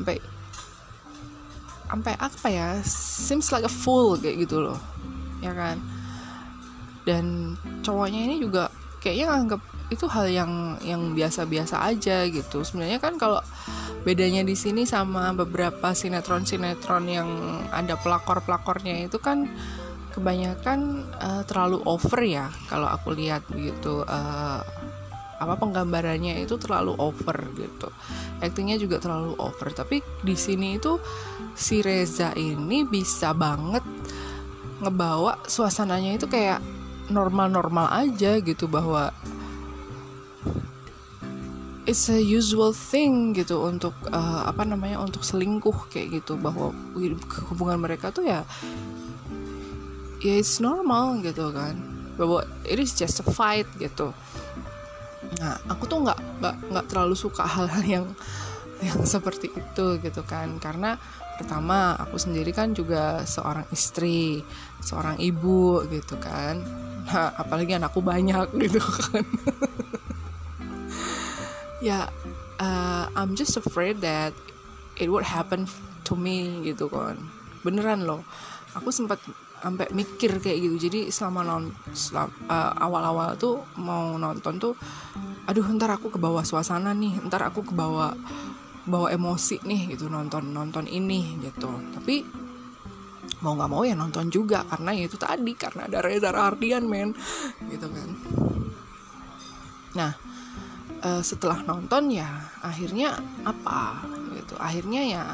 sampai 0.00 0.16
sampai 1.84 2.14
apa 2.16 2.48
ya? 2.48 2.68
Seems 2.88 3.52
like 3.52 3.68
a 3.68 3.72
fool 3.72 4.16
kayak 4.16 4.48
gitu 4.48 4.64
loh 4.64 4.80
ya 5.44 5.52
kan? 5.52 5.76
Dan 7.04 7.54
cowoknya 7.84 8.20
ini 8.24 8.40
juga 8.40 8.72
kayaknya 9.04 9.36
nganggap 9.36 9.60
itu 9.92 10.08
hal 10.08 10.26
yang 10.32 10.80
yang 10.80 11.12
biasa-biasa 11.12 11.84
aja 11.84 12.24
gitu. 12.32 12.64
Sebenarnya 12.64 12.96
kan 12.96 13.20
kalau 13.20 13.44
bedanya 14.02 14.40
di 14.40 14.56
sini 14.56 14.88
sama 14.88 15.36
beberapa 15.36 15.92
sinetron-sinetron 15.92 17.04
yang 17.08 17.28
ada 17.68 18.00
pelakor-pelakornya 18.00 19.04
itu 19.04 19.20
kan 19.20 19.44
kebanyakan 20.16 21.04
uh, 21.20 21.42
terlalu 21.44 21.84
over 21.84 22.22
ya 22.24 22.48
kalau 22.72 22.88
aku 22.88 23.12
lihat 23.12 23.44
gitu. 23.52 24.06
Uh, 24.08 24.64
apa 25.38 25.58
penggambarannya 25.58 26.42
itu 26.42 26.54
terlalu 26.56 26.94
over 26.98 27.36
gitu. 27.58 27.88
Aktingnya 28.38 28.78
juga 28.78 29.02
terlalu 29.02 29.34
over. 29.38 29.68
Tapi 29.74 30.00
di 30.22 30.36
sini 30.38 30.78
itu 30.78 30.98
si 31.54 31.82
Reza 31.82 32.34
ini 32.34 32.86
bisa 32.86 33.34
banget 33.34 33.82
ngebawa 34.82 35.38
suasananya 35.46 36.18
itu 36.18 36.26
kayak 36.26 36.58
normal-normal 37.08 37.92
aja 37.92 38.40
gitu 38.40 38.66
bahwa 38.66 39.12
it's 41.84 42.08
a 42.08 42.18
usual 42.18 42.72
thing 42.72 43.36
gitu 43.36 43.60
untuk 43.60 43.92
uh, 44.08 44.48
apa 44.48 44.64
namanya 44.64 45.00
untuk 45.02 45.22
selingkuh 45.26 45.90
kayak 45.90 46.22
gitu. 46.22 46.38
Bahwa 46.38 46.70
hubungan 47.50 47.82
mereka 47.82 48.14
tuh 48.14 48.26
ya 48.26 48.46
ya 50.24 50.34
it's 50.38 50.62
normal 50.62 51.20
gitu 51.20 51.50
kan. 51.50 51.76
Bahwa 52.14 52.46
it 52.62 52.78
is 52.78 52.94
just 52.94 53.18
a 53.18 53.26
fight 53.26 53.66
gitu 53.82 54.14
nah 55.40 55.58
aku 55.66 55.84
tuh 55.90 56.04
nggak 56.04 56.18
nggak 56.70 56.86
terlalu 56.86 57.14
suka 57.18 57.42
hal-hal 57.42 57.82
yang 57.82 58.06
yang 58.82 59.00
seperti 59.06 59.50
itu 59.52 59.86
gitu 60.02 60.22
kan. 60.26 60.58
Karena 60.58 60.98
pertama 61.34 61.98
aku 61.98 62.20
sendiri 62.20 62.54
kan 62.54 62.76
juga 62.76 63.22
seorang 63.26 63.66
istri 63.74 64.44
seorang 64.84 65.18
ibu 65.18 65.82
gitu 65.88 66.18
kan. 66.20 66.60
Nah 67.08 67.34
apalagi 67.38 67.76
anakku 67.76 68.04
banyak 68.04 68.48
gitu 68.64 68.80
kan. 68.82 69.24
Ya 71.82 72.08
uh, 72.58 73.06
I'm 73.16 73.36
just 73.36 73.56
afraid 73.56 74.00
that 74.04 74.32
it 74.98 75.10
would 75.10 75.26
happen 75.26 75.66
to 76.06 76.14
me 76.14 76.62
gitu 76.66 76.86
kan. 76.90 77.18
Beneran 77.64 78.04
loh. 78.04 78.22
Aku 78.74 78.90
sempat 78.90 79.22
sampai 79.64 79.88
mikir 79.96 80.44
kayak 80.44 80.60
gitu. 80.60 80.76
Jadi 80.76 81.00
selama 81.08 81.40
non 81.40 81.64
selam, 81.96 82.28
uh, 82.52 82.76
awal-awal 82.76 83.32
tuh 83.40 83.64
mau 83.80 84.20
nonton 84.20 84.60
tuh 84.60 84.76
aduh 85.48 85.64
ntar 85.76 85.96
aku 85.96 86.12
ke 86.12 86.20
bawah 86.20 86.44
suasana 86.44 86.92
nih 86.92 87.24
ntar 87.24 87.48
aku 87.48 87.64
ke 87.64 87.72
bawah 87.72 88.12
bawa 88.84 89.08
emosi 89.08 89.64
nih 89.64 89.96
gitu 89.96 90.12
nonton 90.12 90.52
nonton 90.52 90.84
ini 90.84 91.40
gitu. 91.40 91.72
Tapi 91.96 92.20
mau 93.40 93.56
nggak 93.56 93.70
mau 93.72 93.88
ya 93.88 93.96
nonton 93.96 94.28
juga 94.28 94.68
karena 94.68 94.92
ya 94.92 95.08
itu 95.08 95.16
tadi 95.16 95.52
karena 95.56 95.88
ada 95.88 96.04
Reza 96.04 96.28
Ardian 96.28 96.84
men 96.84 97.16
gitu 97.72 97.88
kan. 97.88 98.10
Nah 99.96 100.12
uh, 101.00 101.24
setelah 101.24 101.64
nonton 101.64 102.12
ya 102.12 102.28
akhirnya 102.60 103.16
apa? 103.48 104.04
Gitu 104.36 104.60
akhirnya 104.60 105.02
ya 105.08 105.24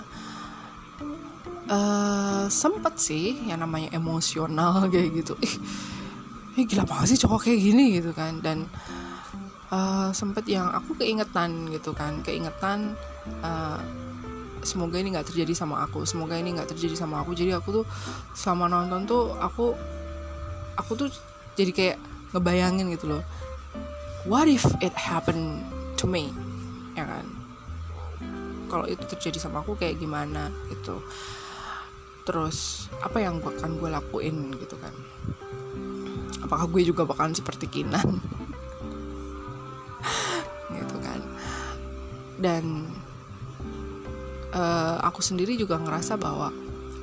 uh, 1.71 2.45
sempet 2.51 2.99
sih 2.99 3.39
yang 3.47 3.63
namanya 3.63 3.95
emosional 3.95 4.85
kayak 4.93 5.23
gitu. 5.23 5.39
Ih 5.41 5.55
ini 6.59 6.67
gila 6.67 6.85
banget 6.85 7.15
sih 7.15 7.19
cowok 7.25 7.47
kayak 7.47 7.61
gini 7.63 7.85
gitu 8.03 8.11
kan. 8.13 8.43
Dan 8.43 8.67
uh, 9.71 10.11
sempet 10.11 10.45
yang 10.51 10.69
aku 10.69 10.99
keingetan 10.99 11.71
gitu 11.71 11.95
kan. 11.95 12.21
Keingetan 12.27 12.99
uh, 13.41 13.79
semoga 14.61 14.99
ini 14.99 15.15
nggak 15.15 15.31
terjadi 15.31 15.55
sama 15.55 15.87
aku. 15.87 16.03
Semoga 16.05 16.37
ini 16.37 16.59
nggak 16.59 16.75
terjadi 16.75 16.99
sama 16.99 17.23
aku. 17.23 17.33
Jadi 17.39 17.55
aku 17.55 17.83
tuh 17.83 17.87
selama 18.35 18.67
nonton 18.69 19.07
tuh 19.07 19.33
aku 19.39 19.73
aku 20.77 20.93
tuh 20.99 21.09
jadi 21.55 21.73
kayak 21.73 21.97
ngebayangin 22.35 22.91
gitu 22.93 23.17
loh. 23.17 23.23
What 24.29 24.53
if 24.53 24.67
it 24.85 24.93
happen 24.93 25.65
to 25.97 26.05
me? 26.05 26.29
Ya 26.93 27.09
kan? 27.09 27.25
Kalau 28.69 28.87
itu 28.87 29.03
terjadi 29.17 29.41
sama 29.41 29.65
aku 29.65 29.75
kayak 29.81 29.99
gimana 29.99 30.53
gitu 30.69 31.01
terus 32.31 32.87
apa 33.03 33.19
yang 33.19 33.43
akan 33.43 33.83
gue 33.83 33.91
lakuin 33.91 34.55
gitu 34.55 34.79
kan. 34.79 34.95
Apakah 36.47 36.71
gue 36.71 36.87
juga 36.87 37.03
bakalan 37.03 37.35
seperti 37.35 37.67
Kinan? 37.67 38.07
Gitu 40.79 40.97
kan. 41.03 41.19
Dan 42.39 42.87
uh, 44.55 45.03
aku 45.03 45.27
sendiri 45.27 45.59
juga 45.59 45.83
ngerasa 45.83 46.15
bahwa 46.15 46.55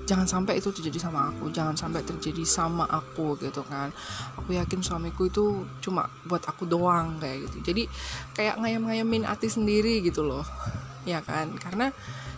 jangan 0.08 0.24
sampai 0.24 0.64
itu 0.64 0.72
terjadi 0.72 1.12
sama 1.12 1.36
aku 1.36 1.52
jangan 1.52 1.76
sampai 1.76 2.08
terjadi 2.08 2.48
sama 2.48 2.88
aku 2.88 3.36
gitu 3.44 3.68
kan. 3.68 3.92
Aku 4.40 4.56
yakin 4.56 4.80
suamiku 4.80 5.28
itu 5.28 5.68
cuma 5.84 6.08
buat 6.24 6.48
aku 6.48 6.64
doang 6.64 7.20
kayak 7.20 7.52
gitu. 7.52 7.68
Jadi 7.68 7.84
kayak 8.32 8.64
ngayam-ngayamin 8.64 9.28
hati 9.28 9.52
sendiri 9.52 10.00
gitu 10.00 10.24
loh 10.24 10.48
ya 11.04 11.20
kan. 11.20 11.52
Karena 11.60 11.92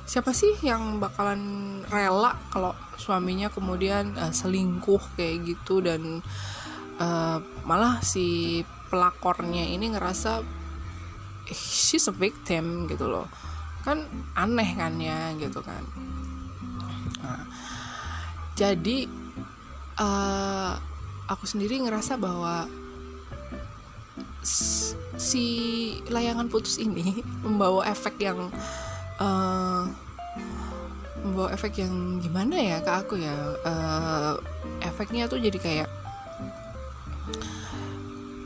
siapa 0.09 0.33
sih 0.33 0.57
yang 0.65 0.97
bakalan 0.97 1.41
rela 1.85 2.33
kalau 2.49 2.73
suaminya 2.97 3.53
kemudian 3.53 4.17
uh, 4.17 4.33
selingkuh 4.33 4.97
kayak 5.13 5.53
gitu 5.53 5.85
dan 5.85 6.25
uh, 6.97 7.37
malah 7.61 8.01
si 8.01 8.59
pelakornya 8.89 9.69
ini 9.69 9.93
ngerasa 9.93 10.41
she's 11.53 12.09
a 12.09 12.15
victim 12.17 12.89
gitu 12.89 13.05
loh. 13.05 13.29
Kan 13.85 14.09
aneh 14.33 14.73
kan 14.73 14.97
ya 14.97 15.29
gitu 15.37 15.61
kan. 15.61 15.85
Nah, 17.21 17.45
jadi 18.57 19.05
uh, 20.01 20.73
aku 21.29 21.45
sendiri 21.45 21.85
ngerasa 21.85 22.17
bahwa 22.17 22.65
si 24.41 25.45
layangan 26.09 26.49
putus 26.49 26.81
ini 26.81 27.21
membawa 27.45 27.85
efek 27.85 28.17
yang 28.17 28.49
membawa 31.23 31.51
efek 31.51 31.83
yang 31.83 32.19
gimana 32.23 32.55
ya 32.55 32.77
ke 32.79 32.91
aku 32.91 33.15
ya? 33.19 33.35
Uh, 33.63 34.39
efeknya 34.83 35.27
tuh 35.27 35.39
jadi 35.39 35.59
kayak 35.59 35.87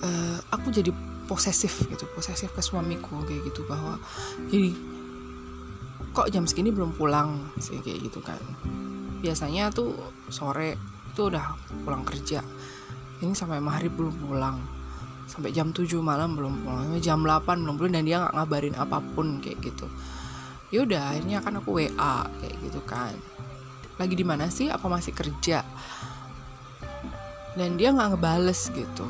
uh, 0.01 0.37
aku 0.49 0.73
jadi 0.73 0.89
posesif 1.29 1.87
gitu 1.87 2.03
posesif 2.13 2.51
ke 2.51 2.61
suamiku 2.61 3.23
kayak 3.23 3.47
gitu 3.47 3.63
bahwa 3.65 3.95
jadi 4.51 4.75
kok 6.13 6.29
jam 6.29 6.45
segini 6.45 6.69
belum 6.69 6.93
pulang? 6.93 7.49
sih 7.57 7.81
kayak 7.81 8.09
gitu 8.09 8.21
kan. 8.21 8.37
Biasanya 9.25 9.73
tuh 9.73 9.95
sore 10.29 10.77
itu 11.09 11.29
udah 11.29 11.57
pulang 11.85 12.05
kerja. 12.05 12.45
Ini 13.21 13.33
sampai 13.33 13.57
maghrib 13.63 13.93
belum 13.97 14.13
pulang. 14.21 14.61
Sampai 15.25 15.55
jam 15.55 15.71
7 15.73 15.87
malam 16.03 16.37
belum 16.37 16.61
pulang. 16.61 16.93
Jam 17.01 17.25
8 17.25 17.65
belum 17.65 17.75
pulang 17.79 17.93
dan 17.95 18.05
dia 18.05 18.21
nggak 18.21 18.35
ngabarin 18.35 18.75
apa 18.77 19.01
pun 19.15 19.41
kayak 19.41 19.57
gitu 19.63 19.87
ya 20.73 20.81
udah 20.81 21.13
akhirnya 21.13 21.37
kan 21.45 21.53
aku 21.61 21.77
WA 21.77 22.25
kayak 22.41 22.55
gitu 22.65 22.81
kan. 22.89 23.13
Lagi 24.01 24.17
di 24.17 24.25
mana 24.25 24.49
sih? 24.49 24.73
Apa 24.73 24.89
masih 24.89 25.13
kerja? 25.13 25.61
Dan 27.53 27.77
dia 27.77 27.93
nggak 27.93 28.17
ngebales 28.17 28.73
gitu. 28.73 29.05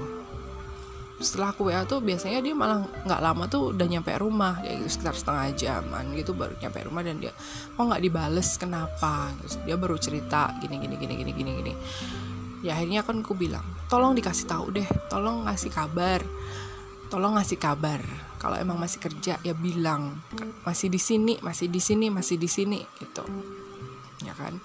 Setelah 1.23 1.55
aku 1.55 1.71
WA 1.71 1.87
tuh 1.87 2.03
biasanya 2.03 2.43
dia 2.43 2.51
malah 2.51 2.83
nggak 3.07 3.21
lama 3.23 3.47
tuh 3.47 3.71
udah 3.71 3.87
nyampe 3.87 4.11
rumah 4.19 4.59
kayak 4.59 4.83
gitu 4.83 4.99
sekitar 4.99 5.15
setengah 5.15 5.55
jaman 5.55 6.11
gitu 6.19 6.35
baru 6.35 6.51
nyampe 6.59 6.83
rumah 6.83 6.99
dan 6.99 7.23
dia 7.23 7.31
kok 7.71 7.79
nggak 7.79 8.03
dibales? 8.03 8.49
Kenapa? 8.59 9.31
Terus 9.39 9.55
dia 9.63 9.79
baru 9.79 9.95
cerita 9.95 10.51
gini 10.59 10.75
gini 10.83 10.99
gini 10.99 11.13
gini 11.15 11.31
gini 11.31 11.51
gini. 11.63 11.73
Ya 12.59 12.75
akhirnya 12.75 13.07
kan 13.07 13.23
aku 13.23 13.39
bilang 13.39 13.63
tolong 13.87 14.19
dikasih 14.19 14.51
tahu 14.51 14.73
deh 14.75 14.87
tolong 15.05 15.47
ngasih 15.47 15.71
kabar 15.71 16.19
tolong 17.13 17.37
ngasih 17.37 17.61
kabar 17.61 18.01
kalau 18.43 18.59
emang 18.59 18.75
masih 18.75 18.99
kerja 18.99 19.39
ya 19.39 19.55
bilang 19.55 20.19
masih 20.67 20.91
di 20.91 20.99
sini 20.99 21.39
masih 21.39 21.71
di 21.71 21.79
sini 21.79 22.11
masih 22.11 22.35
di 22.35 22.51
sini 22.51 22.83
gitu. 22.99 23.23
Ya 24.19 24.35
kan? 24.35 24.59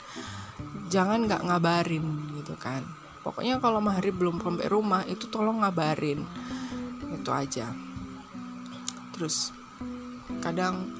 Jangan 0.91 1.31
nggak 1.31 1.47
ngabarin 1.47 2.35
gitu 2.43 2.59
kan. 2.59 2.83
Pokoknya 3.23 3.63
kalau 3.63 3.79
Mahari 3.79 4.11
belum 4.11 4.43
sampai 4.43 4.67
rumah 4.67 5.07
itu 5.07 5.31
tolong 5.31 5.63
ngabarin. 5.63 6.27
Itu 7.15 7.31
aja. 7.31 7.71
Terus 9.15 9.55
kadang 10.43 10.91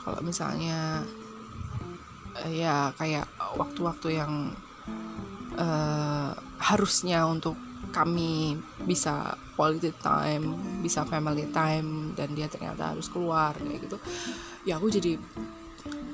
kalau 0.00 0.24
misalnya 0.24 1.04
eh, 2.48 2.64
ya 2.64 2.96
kayak 2.96 3.28
waktu-waktu 3.60 4.08
yang 4.24 4.56
uh, 5.60 6.32
harusnya 6.62 7.28
untuk 7.28 7.60
kami 7.92 8.56
bisa 8.88 9.36
quality 9.54 9.92
time, 10.00 10.56
bisa 10.80 11.04
family 11.04 11.46
time 11.52 12.16
dan 12.16 12.32
dia 12.32 12.48
ternyata 12.48 12.96
harus 12.96 13.06
keluar 13.12 13.52
kayak 13.54 13.86
gitu. 13.86 13.96
Ya 14.64 14.80
aku 14.80 14.88
jadi 14.88 15.20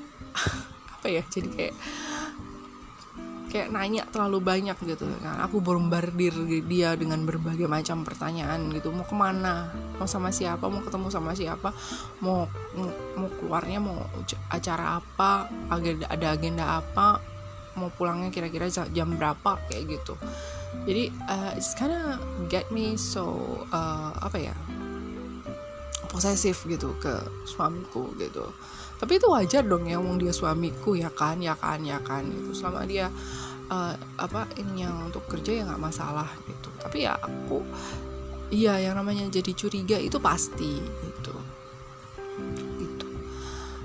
apa 0.99 1.07
ya? 1.07 1.23
Jadi 1.25 1.47
kayak 1.49 1.75
kayak 3.49 3.73
nanya 3.73 4.05
terlalu 4.11 4.43
banyak 4.43 4.77
gitu. 4.85 5.07
Kan 5.23 5.39
aku 5.41 5.63
bombardir 5.63 6.35
dia 6.67 6.93
dengan 6.99 7.23
berbagai 7.25 7.65
macam 7.65 8.03
pertanyaan 8.03 8.69
gitu. 8.75 8.91
Mau 8.91 9.07
ke 9.07 9.15
mana? 9.15 9.71
Mau 9.97 10.05
sama 10.05 10.29
siapa? 10.29 10.69
Mau 10.69 10.83
ketemu 10.83 11.07
sama 11.09 11.31
siapa? 11.33 11.73
Mau 12.21 12.45
mau, 13.17 13.29
keluarnya 13.41 13.79
mau 13.81 13.97
acara 14.51 15.01
apa? 15.01 15.49
Agenda 15.71 16.05
ada 16.11 16.27
agenda 16.35 16.65
apa? 16.83 17.23
Mau 17.79 17.89
pulangnya 17.95 18.29
kira-kira 18.29 18.67
jam 18.69 19.15
berapa? 19.15 19.57
Kayak 19.71 19.97
gitu 19.97 20.13
jadi 20.85 21.09
uh, 21.29 21.51
it's 21.57 21.73
kinda 21.73 22.17
get 22.49 22.69
me 22.73 22.97
so 22.97 23.35
uh, 23.73 24.13
apa 24.21 24.37
ya 24.51 24.55
posesif 26.09 26.65
gitu 26.65 26.97
ke 26.97 27.13
suamiku 27.45 28.09
gitu. 28.17 28.49
Tapi 28.99 29.21
itu 29.21 29.29
wajar 29.29 29.63
dong 29.63 29.87
ya 29.87 30.01
wong 30.01 30.19
dia 30.19 30.33
suamiku 30.33 30.97
ya 30.97 31.13
kan 31.13 31.39
ya 31.39 31.53
kan 31.55 31.79
ya 31.85 32.01
kan 32.01 32.25
itu 32.27 32.51
selama 32.51 32.83
dia 32.89 33.07
uh, 33.69 33.93
apa 34.17 34.49
ini 34.57 34.83
yang 34.83 35.07
untuk 35.07 35.23
kerja 35.29 35.61
ya 35.61 35.63
nggak 35.69 35.79
masalah 35.79 36.27
gitu. 36.49 36.69
Tapi 36.81 37.05
ya 37.05 37.13
aku 37.15 37.61
iya 38.49 38.81
yang 38.81 38.97
namanya 38.97 39.29
jadi 39.29 39.53
curiga 39.53 40.01
itu 40.01 40.17
pasti 40.17 40.81
gitu. 40.81 41.35
Gitu. 42.81 43.07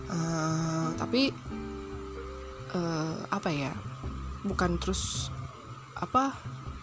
Uh, 0.09 0.97
tapi 0.97 1.29
uh, 2.73 3.15
apa 3.31 3.51
ya 3.53 3.73
bukan 4.43 4.81
terus 4.81 5.29
apa 5.95 6.35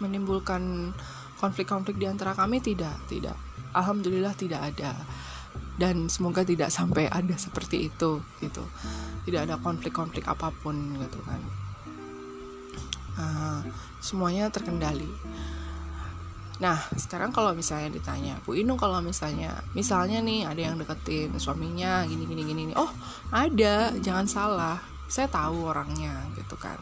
menimbulkan 0.01 0.91
konflik-konflik 1.37 2.01
di 2.01 2.09
antara 2.09 2.33
kami? 2.33 2.59
Tidak 2.59 3.07
tidak. 3.07 3.37
Alhamdulillah 3.71 4.33
tidak 4.35 4.73
ada. 4.73 4.97
Dan 5.77 6.11
semoga 6.11 6.43
tidak 6.43 6.73
sampai 6.73 7.07
ada 7.07 7.37
seperti 7.37 7.87
itu 7.87 8.19
gitu. 8.41 8.63
Tidak 9.25 9.41
ada 9.47 9.55
konflik-konflik 9.61 10.25
apa 10.27 10.49
pun 10.51 10.97
gitu 10.97 11.19
kan. 11.23 11.41
Uh, 13.21 13.59
semuanya 14.01 14.49
terkendali. 14.49 15.07
Nah 16.61 16.77
sekarang 16.93 17.33
kalau 17.33 17.57
misalnya 17.57 17.89
ditanya 17.89 18.37
Bu 18.45 18.53
Inung 18.53 18.77
kalau 18.77 19.01
misalnya 19.01 19.65
misalnya 19.73 20.21
nih 20.21 20.45
ada 20.45 20.61
yang 20.61 20.75
deketin 20.77 21.33
suaminya 21.41 22.05
gini 22.05 22.29
gini 22.29 22.41
gini. 22.45 22.73
Oh 22.77 22.89
ada. 23.33 23.89
Jangan 23.97 24.25
salah 24.29 24.90
saya 25.11 25.27
tahu 25.27 25.67
orangnya 25.67 26.15
gitu 26.39 26.55
kan. 26.55 26.79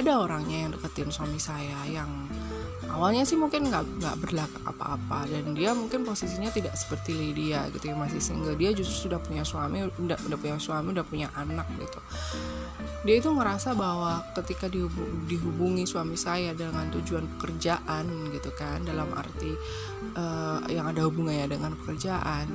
Ada 0.00 0.16
orangnya 0.16 0.64
yang 0.64 0.70
deketin 0.72 1.12
suami 1.12 1.36
saya 1.36 1.76
yang 1.84 2.08
awalnya 2.88 3.28
sih 3.28 3.36
mungkin 3.36 3.68
nggak 3.68 3.84
nggak 4.00 4.16
berlagak 4.24 4.64
apa-apa. 4.64 5.28
Dan 5.28 5.52
dia 5.52 5.76
mungkin 5.76 6.08
posisinya 6.08 6.48
tidak 6.48 6.72
seperti 6.72 7.12
Lydia 7.12 7.68
gitu 7.76 7.92
ya 7.92 7.96
masih 8.00 8.16
single. 8.16 8.56
Dia 8.56 8.72
justru 8.72 9.12
sudah 9.12 9.20
punya 9.20 9.44
suami 9.44 9.84
udah 9.84 10.16
udah 10.16 10.38
punya 10.40 10.56
suami 10.56 10.96
udah 10.96 11.04
punya 11.04 11.28
anak 11.36 11.68
gitu. 11.76 12.00
Dia 13.04 13.20
itu 13.20 13.28
ngerasa 13.28 13.76
bahwa 13.76 14.24
ketika 14.40 14.68
dihubungi, 14.72 15.28
dihubungi 15.28 15.84
suami 15.84 16.16
saya 16.16 16.56
dengan 16.56 16.88
tujuan 16.88 17.28
pekerjaan 17.36 18.08
gitu 18.32 18.48
kan 18.56 18.80
dalam 18.88 19.12
arti 19.12 19.52
uh, 20.16 20.64
yang 20.72 20.88
ada 20.88 21.04
hubungannya 21.04 21.48
dengan 21.48 21.76
pekerjaan 21.76 22.48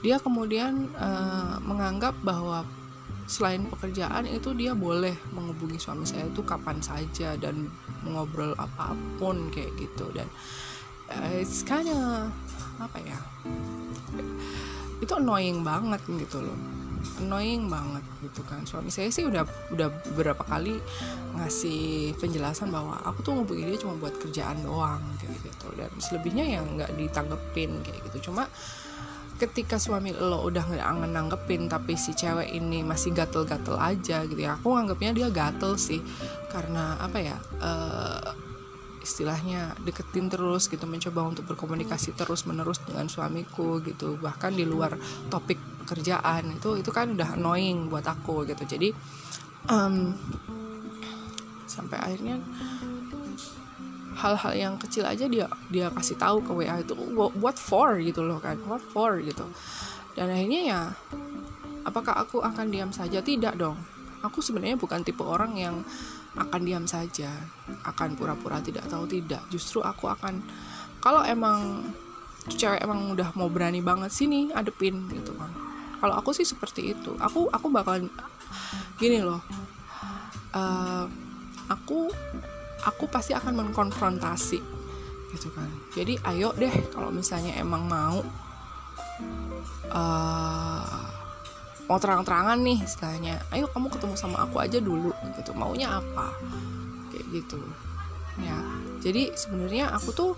dia 0.00 0.16
kemudian 0.16 0.88
uh, 0.96 1.60
menganggap 1.60 2.16
bahwa 2.24 2.64
selain 3.30 3.70
pekerjaan 3.70 4.26
itu 4.26 4.50
dia 4.58 4.74
boleh 4.74 5.14
menghubungi 5.30 5.78
suami 5.78 6.02
saya 6.02 6.26
itu 6.26 6.42
kapan 6.42 6.82
saja 6.82 7.38
dan 7.38 7.70
mengobrol 8.02 8.58
apa 8.58 8.90
pun 9.22 9.46
kayak 9.54 9.70
gitu. 9.78 10.10
Dan 10.10 10.26
uh, 11.14 11.30
it's 11.38 11.62
kinda 11.62 12.26
apa 12.82 12.98
ya 12.98 13.18
itu 15.00 15.12
annoying 15.14 15.62
banget 15.62 16.02
gitu 16.10 16.42
loh. 16.42 16.58
Annoying 17.22 17.70
banget 17.72 18.04
gitu 18.20 18.42
kan. 18.44 18.66
Suami 18.68 18.92
saya 18.92 19.08
sih 19.08 19.24
udah 19.24 19.46
udah 19.72 19.88
beberapa 20.12 20.44
kali 20.44 20.76
ngasih 21.38 22.12
penjelasan 22.20 22.68
bahwa 22.68 23.00
aku 23.06 23.24
tuh 23.24 23.32
ngubungin 23.40 23.72
dia 23.72 23.80
cuma 23.80 23.96
buat 23.96 24.12
kerjaan 24.20 24.60
doang 24.60 25.00
kayak 25.22 25.38
gitu. 25.40 25.72
Dan 25.78 25.90
selebihnya 25.96 26.44
yang 26.60 26.66
nggak 26.76 26.92
ditanggepin 26.98 27.80
kayak 27.80 28.00
gitu. 28.12 28.28
Cuma 28.28 28.50
ketika 29.40 29.80
suami 29.80 30.12
lo 30.12 30.44
udah 30.44 30.60
nggak 30.68 31.08
nanggepin 31.08 31.72
tapi 31.72 31.96
si 31.96 32.12
cewek 32.12 32.52
ini 32.52 32.84
masih 32.84 33.16
gatel-gatel 33.16 33.80
aja 33.80 34.28
gitu 34.28 34.36
ya 34.36 34.60
aku 34.60 34.76
nganggapnya 34.76 35.16
dia 35.16 35.28
gatel 35.32 35.80
sih. 35.80 36.04
Karena 36.52 37.00
apa 37.00 37.18
ya 37.18 37.36
uh, 37.64 38.36
istilahnya 39.00 39.72
deketin 39.80 40.28
terus 40.28 40.68
gitu 40.68 40.84
mencoba 40.84 41.24
untuk 41.24 41.48
berkomunikasi 41.48 42.12
terus 42.12 42.44
menerus 42.44 42.84
dengan 42.84 43.08
suamiku 43.08 43.80
gitu. 43.80 44.20
Bahkan 44.20 44.52
di 44.52 44.68
luar 44.68 45.00
topik 45.32 45.56
pekerjaan 45.82 46.52
itu 46.52 46.76
itu 46.76 46.92
kan 46.92 47.16
udah 47.16 47.34
annoying 47.40 47.88
buat 47.88 48.04
aku 48.04 48.44
gitu. 48.44 48.62
Jadi 48.68 48.92
um, 49.72 50.12
sampai 51.64 51.96
akhirnya 51.96 52.36
hal-hal 54.20 54.52
yang 54.52 54.74
kecil 54.76 55.08
aja 55.08 55.24
dia 55.24 55.48
dia 55.72 55.88
kasih 55.88 56.20
tahu 56.20 56.44
ke 56.44 56.52
WA 56.52 56.76
itu 56.84 56.92
what 57.16 57.56
for? 57.56 57.96
gitu 57.96 58.20
loh 58.20 58.38
kan. 58.38 58.60
What 58.68 58.84
for? 58.92 59.16
gitu. 59.24 59.48
Dan 60.12 60.28
akhirnya 60.28 60.60
ya 60.62 60.80
apakah 61.88 62.20
aku 62.20 62.44
akan 62.44 62.68
diam 62.68 62.92
saja? 62.92 63.24
Tidak 63.24 63.56
dong. 63.56 63.80
Aku 64.20 64.44
sebenarnya 64.44 64.76
bukan 64.76 65.00
tipe 65.00 65.24
orang 65.24 65.56
yang 65.56 65.80
akan 66.36 66.60
diam 66.62 66.84
saja 66.84 67.32
akan 67.88 68.14
pura-pura 68.14 68.60
tidak 68.60 68.84
tahu 68.86 69.08
tidak. 69.08 69.40
Justru 69.48 69.80
aku 69.80 70.06
akan 70.12 70.44
kalau 71.00 71.24
emang 71.24 71.88
cewek 72.44 72.84
emang 72.84 73.16
udah 73.16 73.32
mau 73.32 73.48
berani 73.48 73.80
banget 73.80 74.12
sini 74.12 74.52
adepin 74.52 75.08
gitu 75.10 75.32
kan. 75.34 75.48
Kalau 76.00 76.14
aku 76.20 76.36
sih 76.36 76.44
seperti 76.44 76.92
itu. 76.92 77.16
Aku 77.16 77.48
aku 77.48 77.72
bakalan 77.72 78.12
gini 79.00 79.24
loh 79.24 79.40
uh, 80.54 81.06
aku 81.70 82.10
aku 82.86 83.08
pasti 83.10 83.36
akan 83.36 83.64
mengkonfrontasi 83.64 84.60
gitu 85.30 85.48
kan. 85.54 85.70
Jadi 85.94 86.18
ayo 86.26 86.50
deh 86.58 86.72
kalau 86.90 87.14
misalnya 87.14 87.54
emang 87.58 87.86
mau 87.86 88.18
uh, 89.94 91.02
mau 91.86 91.98
terang-terangan 91.98 92.58
nih 92.62 92.78
istilahnya. 92.82 93.34
Ayo 93.54 93.70
kamu 93.70 93.90
ketemu 93.90 94.14
sama 94.18 94.46
aku 94.46 94.62
aja 94.62 94.78
dulu 94.78 95.14
gitu. 95.38 95.54
Maunya 95.54 96.02
apa? 96.02 96.34
Kayak 97.14 97.26
gitu. 97.42 97.60
Ya. 98.42 98.58
Jadi 99.00 99.34
sebenarnya 99.34 99.94
aku 99.94 100.10
tuh 100.14 100.32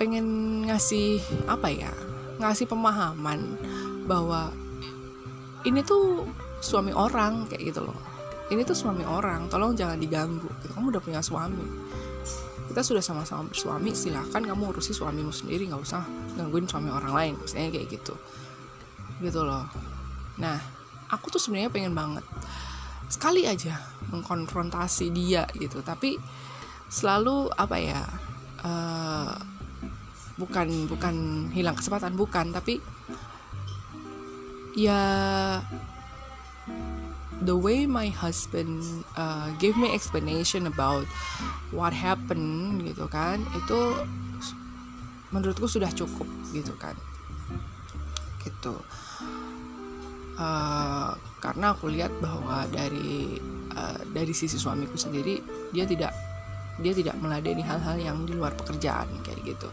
pengen 0.00 0.24
ngasih 0.64 1.20
apa 1.44 1.68
ya 1.68 1.92
ngasih 2.40 2.64
pemahaman 2.64 3.60
bahwa 4.08 4.48
ini 5.68 5.84
tuh 5.84 6.24
suami 6.64 6.88
orang 6.96 7.44
kayak 7.52 7.68
gitu 7.68 7.84
loh 7.84 8.09
ini 8.50 8.62
tuh 8.66 8.74
suami 8.74 9.06
orang 9.06 9.46
tolong 9.46 9.78
jangan 9.78 9.98
diganggu. 9.98 10.50
Gitu. 10.60 10.74
kamu 10.74 10.86
udah 10.94 11.02
punya 11.02 11.20
suami. 11.22 11.64
Kita 12.70 12.86
sudah 12.86 13.02
sama-sama 13.02 13.50
bersuami 13.50 13.94
silahkan 13.94 14.42
kamu 14.42 14.70
urusi 14.70 14.94
suamimu 14.94 15.34
sendiri 15.34 15.66
nggak 15.66 15.82
usah 15.82 16.06
gangguin 16.38 16.70
suami 16.70 16.90
orang 16.90 17.14
lain 17.14 17.34
misalnya 17.38 17.74
kayak 17.74 17.88
gitu. 17.90 18.14
Gitu 19.22 19.40
loh. 19.42 19.66
Nah 20.38 20.58
aku 21.10 21.34
tuh 21.34 21.42
sebenarnya 21.42 21.70
pengen 21.74 21.94
banget 21.94 22.22
sekali 23.10 23.42
aja 23.42 23.74
mengkonfrontasi 24.14 25.10
dia 25.10 25.42
gitu 25.58 25.82
tapi 25.82 26.14
selalu 26.86 27.50
apa 27.58 27.76
ya 27.82 28.00
uh, 28.62 29.34
bukan 30.38 30.86
bukan 30.86 31.14
hilang 31.50 31.74
kesempatan 31.74 32.14
bukan 32.14 32.54
tapi 32.54 32.78
ya 34.78 35.02
the 37.44 37.56
way 37.56 37.88
my 37.88 38.08
husband 38.12 38.84
uh, 39.16 39.48
give 39.56 39.76
me 39.76 39.92
explanation 39.92 40.68
about 40.68 41.08
what 41.72 41.92
happened 41.92 42.84
gitu 42.84 43.08
kan 43.08 43.40
itu 43.56 43.80
menurutku 45.30 45.66
sudah 45.70 45.88
cukup 45.94 46.26
gitu 46.50 46.74
kan. 46.76 46.94
Gitu. 48.42 48.74
Uh, 50.40 51.12
karena 51.40 51.76
aku 51.76 51.92
lihat 51.92 52.12
bahwa 52.20 52.64
dari 52.72 53.36
uh, 53.76 54.00
dari 54.12 54.32
sisi 54.32 54.56
suamiku 54.56 54.96
sendiri 54.96 55.40
dia 55.72 55.84
tidak 55.84 56.12
dia 56.80 56.96
tidak 56.96 57.16
meladeni 57.20 57.60
hal-hal 57.60 58.00
yang 58.00 58.24
di 58.24 58.32
luar 58.32 58.56
pekerjaan 58.56 59.08
kayak 59.20 59.40
gitu 59.44 59.68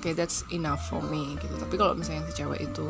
okay, 0.00 0.12
that's 0.16 0.42
enough 0.50 0.80
for 0.90 1.02
me 1.06 1.36
gitu. 1.38 1.54
Tapi 1.60 1.74
kalau 1.78 1.94
misalnya 1.94 2.26
si 2.30 2.42
cewek 2.42 2.60
itu 2.64 2.86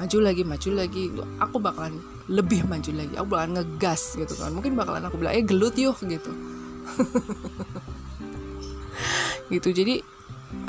maju 0.00 0.18
lagi 0.22 0.42
maju 0.46 0.68
lagi 0.72 1.02
aku 1.40 1.56
bakalan 1.60 1.94
lebih 2.28 2.64
maju 2.66 2.90
lagi. 2.92 3.14
Aku 3.16 3.26
bakalan 3.28 3.52
ngegas 3.60 4.16
gitu 4.16 4.34
kan. 4.36 4.52
Mungkin 4.52 4.76
bakalan 4.76 5.04
aku 5.06 5.16
bilang 5.20 5.34
eh 5.36 5.44
gelut 5.44 5.74
yuk 5.78 5.98
gitu. 6.04 6.30
Gitu. 9.52 9.76
Jadi 9.76 10.00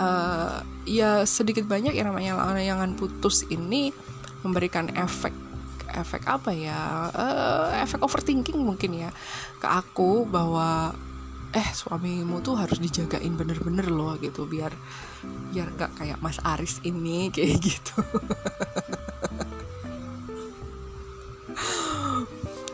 uh, 0.04 0.60
ya 0.84 1.24
sedikit 1.24 1.64
banyak 1.64 1.96
yang 1.96 2.12
namanya 2.12 2.36
layangan 2.52 2.92
putus 3.00 3.48
ini 3.48 3.96
memberikan 4.44 4.92
efek 5.00 5.32
efek 5.96 6.28
apa 6.28 6.52
ya? 6.52 7.08
Uh, 7.16 7.72
efek 7.80 8.04
overthinking 8.04 8.60
mungkin 8.60 9.08
ya 9.08 9.10
ke 9.64 9.68
aku 9.68 10.28
bahwa 10.28 10.92
eh 11.56 11.70
suamimu 11.72 12.44
tuh 12.44 12.60
harus 12.60 12.84
dijagain 12.84 13.32
bener-bener 13.40 13.88
loh 13.88 14.20
gitu. 14.20 14.44
Biar 14.44 14.76
biar 15.56 15.72
nggak 15.72 15.92
kayak 15.96 16.20
Mas 16.20 16.38
Aris 16.44 16.84
ini 16.84 17.28
kayak 17.36 17.64
gitu. 17.64 17.96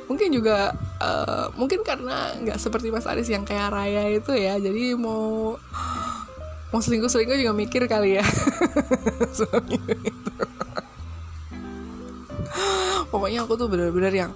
Mungkin 0.10 0.34
juga 0.34 0.76
uh, 1.00 1.48
mungkin 1.56 1.86
karena 1.86 2.36
nggak 2.42 2.58
seperti 2.58 2.90
Mas 2.90 3.06
Aris 3.06 3.30
yang 3.30 3.46
kayak 3.46 3.72
Raya 3.72 4.12
itu 4.12 4.34
ya 4.36 4.60
jadi 4.60 4.98
mau 4.98 5.56
mau 6.74 6.80
selingkuh 6.82 7.08
selingkuh 7.08 7.38
juga 7.38 7.54
mikir 7.54 7.86
kali 7.86 8.18
ya. 8.18 8.26
Suami 9.38 9.78
itu. 9.78 10.34
Pokoknya 13.12 13.44
aku 13.44 13.60
tuh 13.60 13.68
bener-bener 13.68 14.14
yang 14.16 14.32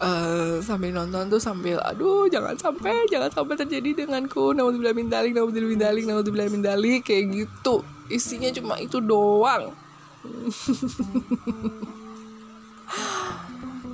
uh, 0.00 0.58
sambil 0.64 0.90
nonton 0.90 1.30
tuh 1.30 1.38
sambil 1.38 1.78
aduh 1.84 2.26
jangan 2.26 2.58
sampai 2.58 3.06
jangan 3.06 3.30
sampai 3.30 3.54
terjadi 3.58 4.06
denganku. 4.06 4.54
Namun 4.56 4.80
min 4.80 5.10
dalik 5.10 5.34
namun 5.36 5.52
min 5.54 5.78
dalik 5.78 6.04
namun 6.08 6.24
min 6.26 6.62
dalik 6.62 7.06
kayak 7.06 7.30
gitu. 7.30 7.84
Isinya 8.10 8.50
cuma 8.50 8.80
itu 8.80 8.98
doang. 8.98 9.70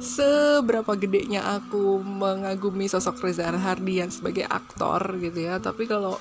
Seberapa 0.00 0.96
gedenya 0.96 1.44
aku 1.60 2.00
mengagumi 2.00 2.88
sosok 2.88 3.20
Reza 3.20 3.52
Hardian 3.52 4.08
sebagai 4.08 4.48
aktor 4.48 5.20
gitu 5.20 5.44
ya. 5.44 5.60
Tapi 5.60 5.84
kalau 5.84 6.16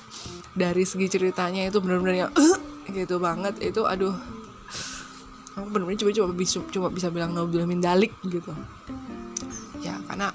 dari 0.52 0.84
segi 0.84 1.08
ceritanya 1.08 1.64
itu 1.64 1.80
benar-benar 1.80 2.28
yang 2.28 2.32
uh, 2.36 2.58
gitu 2.96 3.16
banget. 3.16 3.56
Itu 3.64 3.88
aduh. 3.88 4.12
Aku 5.56 5.66
benar-benar 5.72 5.98
coba 5.98 6.12
coba 6.14 6.30
bisa 6.36 6.60
cuma 6.70 6.88
bisa 6.92 7.08
bilang 7.10 7.34
Nabil 7.34 7.66
Mindalik 7.66 8.12
gitu 8.22 8.54
karena 10.10 10.34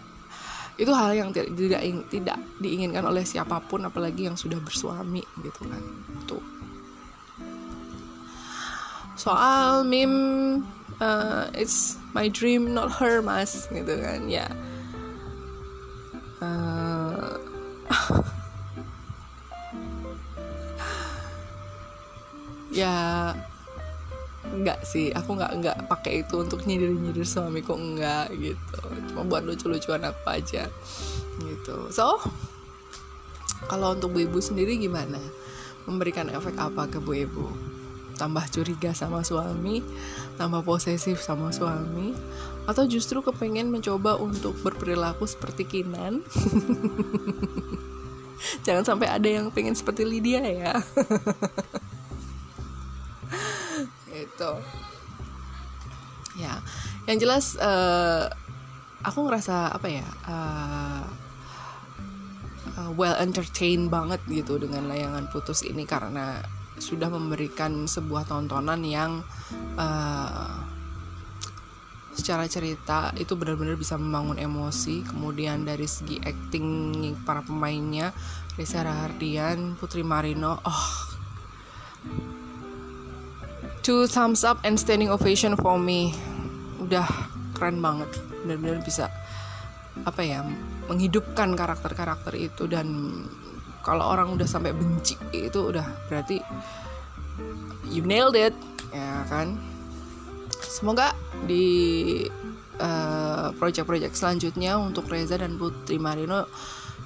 itu 0.79 0.91
hal 0.91 1.11
yang 1.11 1.35
tidak 1.35 1.83
tidak, 2.07 2.39
diinginkan 2.63 3.03
oleh 3.03 3.27
siapa 3.27 3.59
pun 3.63 3.83
apalagi 3.87 4.27
yang 4.27 4.39
sudah 4.39 4.59
bersuami 4.63 5.23
gitu 5.43 5.67
kan. 5.67 5.83
Tuh. 6.27 6.43
Soal 9.19 9.83
meme 9.83 10.63
uh, 10.99 11.51
it's 11.55 11.95
my 12.15 12.27
dream 12.31 12.75
not 12.75 12.91
her 12.91 13.19
mas 13.23 13.67
gitu 13.71 13.99
kan 13.99 14.27
ya. 14.31 14.47
Uh, 16.43 17.39
ya 22.75 23.31
enggak 24.53 24.85
sih 24.85 25.09
aku 25.15 25.39
nggak 25.39 25.51
nggak 25.61 25.77
pakai 25.89 26.21
itu 26.21 26.41
untuk 26.41 26.65
nyindir 26.69 26.93
nyindir 26.93 27.25
suamiku 27.25 27.73
enggak 27.73 28.29
gitu. 28.37 28.81
Cuma 29.11 29.25
buat 29.25 29.43
lucu-lucuan 29.47 30.05
apa 30.05 30.37
aja 30.37 30.69
gitu. 31.41 31.89
So 31.89 32.21
kalau 33.65 33.97
untuk 33.97 34.13
bu 34.13 34.27
ibu 34.27 34.37
sendiri 34.37 34.77
gimana? 34.77 35.17
Memberikan 35.89 36.29
efek 36.29 36.57
apa 36.57 36.89
ke 36.89 37.01
bu 37.01 37.17
ibu? 37.17 37.45
Tambah 38.15 38.47
curiga 38.47 38.95
sama 38.95 39.25
suami 39.25 39.83
tambah 40.35 40.67
posesif 40.67 41.23
sama 41.23 41.55
suami 41.55 42.11
atau 42.67 42.83
justru 42.83 43.23
kepengen 43.23 43.71
mencoba 43.71 44.19
untuk 44.19 44.51
berperilaku 44.59 45.23
seperti 45.23 45.63
Kinan? 45.63 46.19
Jangan 48.67 48.83
sampai 48.83 49.07
ada 49.09 49.27
yang 49.27 49.47
pengen 49.49 49.73
seperti 49.73 50.03
Lydia 50.03 50.43
ya 50.43 50.73
gitu. 54.15 54.51
Ya 56.39 56.59
yang 57.05 57.17
jelas 57.19 57.59
uh, 57.59 58.31
aku 59.05 59.29
ngerasa 59.29 59.75
apa 59.75 59.87
ya 59.87 60.07
uh, 60.25 61.05
uh, 62.79 62.91
well 62.97 63.15
entertained 63.21 63.93
banget 63.93 64.19
gitu 64.27 64.57
dengan 64.57 64.89
layangan 64.89 65.29
putus 65.29 65.61
ini 65.61 65.85
karena 65.85 66.41
sudah 66.75 67.07
memberikan 67.07 67.87
sebuah 67.87 68.27
tontonan 68.27 68.83
yang 68.83 69.23
uh, 69.79 70.59
secara 72.15 72.47
cerita 72.47 73.11
itu 73.19 73.35
benar-benar 73.35 73.75
bisa 73.75 73.99
membangun 73.99 74.39
emosi. 74.39 75.03
Kemudian 75.07 75.67
dari 75.67 75.87
segi 75.87 76.19
acting 76.19 76.65
para 77.27 77.43
pemainnya 77.43 78.11
Reza 78.55 78.83
Rahardian 78.83 79.75
Putri 79.75 80.03
Marino 80.03 80.59
oh 80.63 80.87
two 83.85 84.09
thumbs 84.09 84.41
up 84.41 84.57
and 84.65 84.81
standing 84.81 85.13
ovation 85.13 85.53
for 85.53 85.77
me. 85.77 86.09
Udah 86.81 87.05
keren 87.53 87.77
banget. 87.77 88.09
Benar-benar 88.41 88.81
bisa 88.81 89.13
apa 90.01 90.25
ya 90.25 90.41
menghidupkan 90.89 91.53
karakter-karakter 91.53 92.33
itu 92.35 92.65
dan 92.65 92.89
kalau 93.85 94.09
orang 94.11 94.33
udah 94.33 94.43
sampai 94.49 94.73
benci 94.73 95.15
itu 95.31 95.71
udah 95.71 95.85
berarti 96.09 96.41
you 97.85 98.01
nailed 98.01 98.33
it 98.33 98.57
ya 98.89 99.21
kan? 99.29 99.53
Semoga 100.65 101.13
di 101.45 102.25
uh, 102.81 103.53
project-project 103.55 104.17
selanjutnya 104.17 104.81
untuk 104.81 105.05
Reza 105.13 105.37
dan 105.37 105.61
Putri 105.61 106.01
Marino 106.01 106.49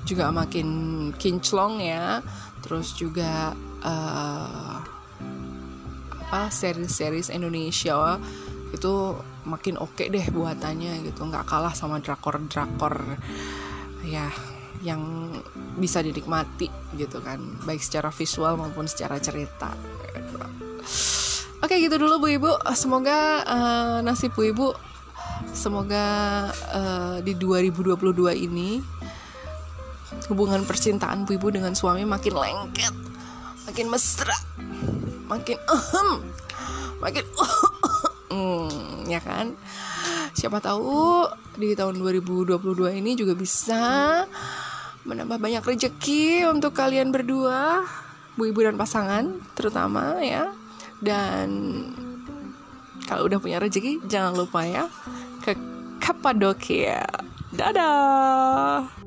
juga 0.08 0.32
makin 0.32 1.12
kinclong 1.20 1.84
ya. 1.84 2.24
Terus 2.63 2.96
juga 2.96 3.52
uh, 3.84 4.99
apa 6.30 6.54
series-series 6.54 7.34
Indonesia 7.34 8.22
itu 8.70 9.18
makin 9.50 9.82
oke 9.82 9.98
okay 9.98 10.13
deh 10.13 10.30
buatannya 10.30 11.02
gitu. 11.10 11.26
Nggak 11.26 11.50
kalah 11.50 11.74
sama 11.74 11.98
drakor-drakor 11.98 13.18
ya 14.06 14.30
yang 14.86 15.34
bisa 15.82 16.06
dinikmati 16.06 16.70
gitu 16.94 17.18
kan. 17.26 17.42
Baik 17.65 17.82
secara 17.82 18.13
visual 18.13 18.62
maupun 18.62 18.86
secara 18.86 19.18
cerita. 19.18 19.74
Oke 21.65 21.82
gitu 21.82 21.98
dulu 21.98 22.22
bu 22.22 22.28
ibu. 22.30 22.52
Semoga 22.78 23.42
uh, 23.50 23.98
nasib 24.06 24.38
bu 24.38 24.54
ibu 24.54 24.68
semoga 25.50 26.06
uh, 26.70 27.18
di 27.26 27.34
2022 27.34 27.98
ini 28.38 28.86
hubungan 30.30 30.62
percintaan 30.62 31.26
bu 31.26 31.42
ibu 31.42 31.50
dengan 31.50 31.74
suami 31.74 32.06
makin 32.06 32.38
lengket 32.38 32.94
makin 33.65 33.88
mesra 33.89 34.36
makin 35.30 35.58
ahem 35.70 36.10
makin 37.00 37.26
hmm, 38.34 39.06
ya 39.08 39.22
kan? 39.22 39.54
Siapa 40.34 40.60
tahu 40.60 41.30
di 41.56 41.78
tahun 41.78 42.02
2022 42.02 42.58
ini 43.00 43.13
juga 43.13 43.38
bisa 43.38 43.82
menambah 45.06 45.39
banyak 45.39 45.63
rezeki 45.63 46.50
untuk 46.50 46.76
kalian 46.76 47.13
berdua 47.13 47.86
bu 48.36 48.48
ibu 48.48 48.60
dan 48.63 48.76
pasangan 48.76 49.38
terutama 49.54 50.20
ya. 50.20 50.52
Dan 51.00 51.48
kalau 53.08 53.26
udah 53.32 53.39
punya 53.39 53.62
rezeki 53.62 54.04
jangan 54.10 54.36
lupa 54.36 54.68
ya 54.68 54.86
ke 55.46 55.56
Kapadokia. 56.04 57.06
Dadah 57.50 58.99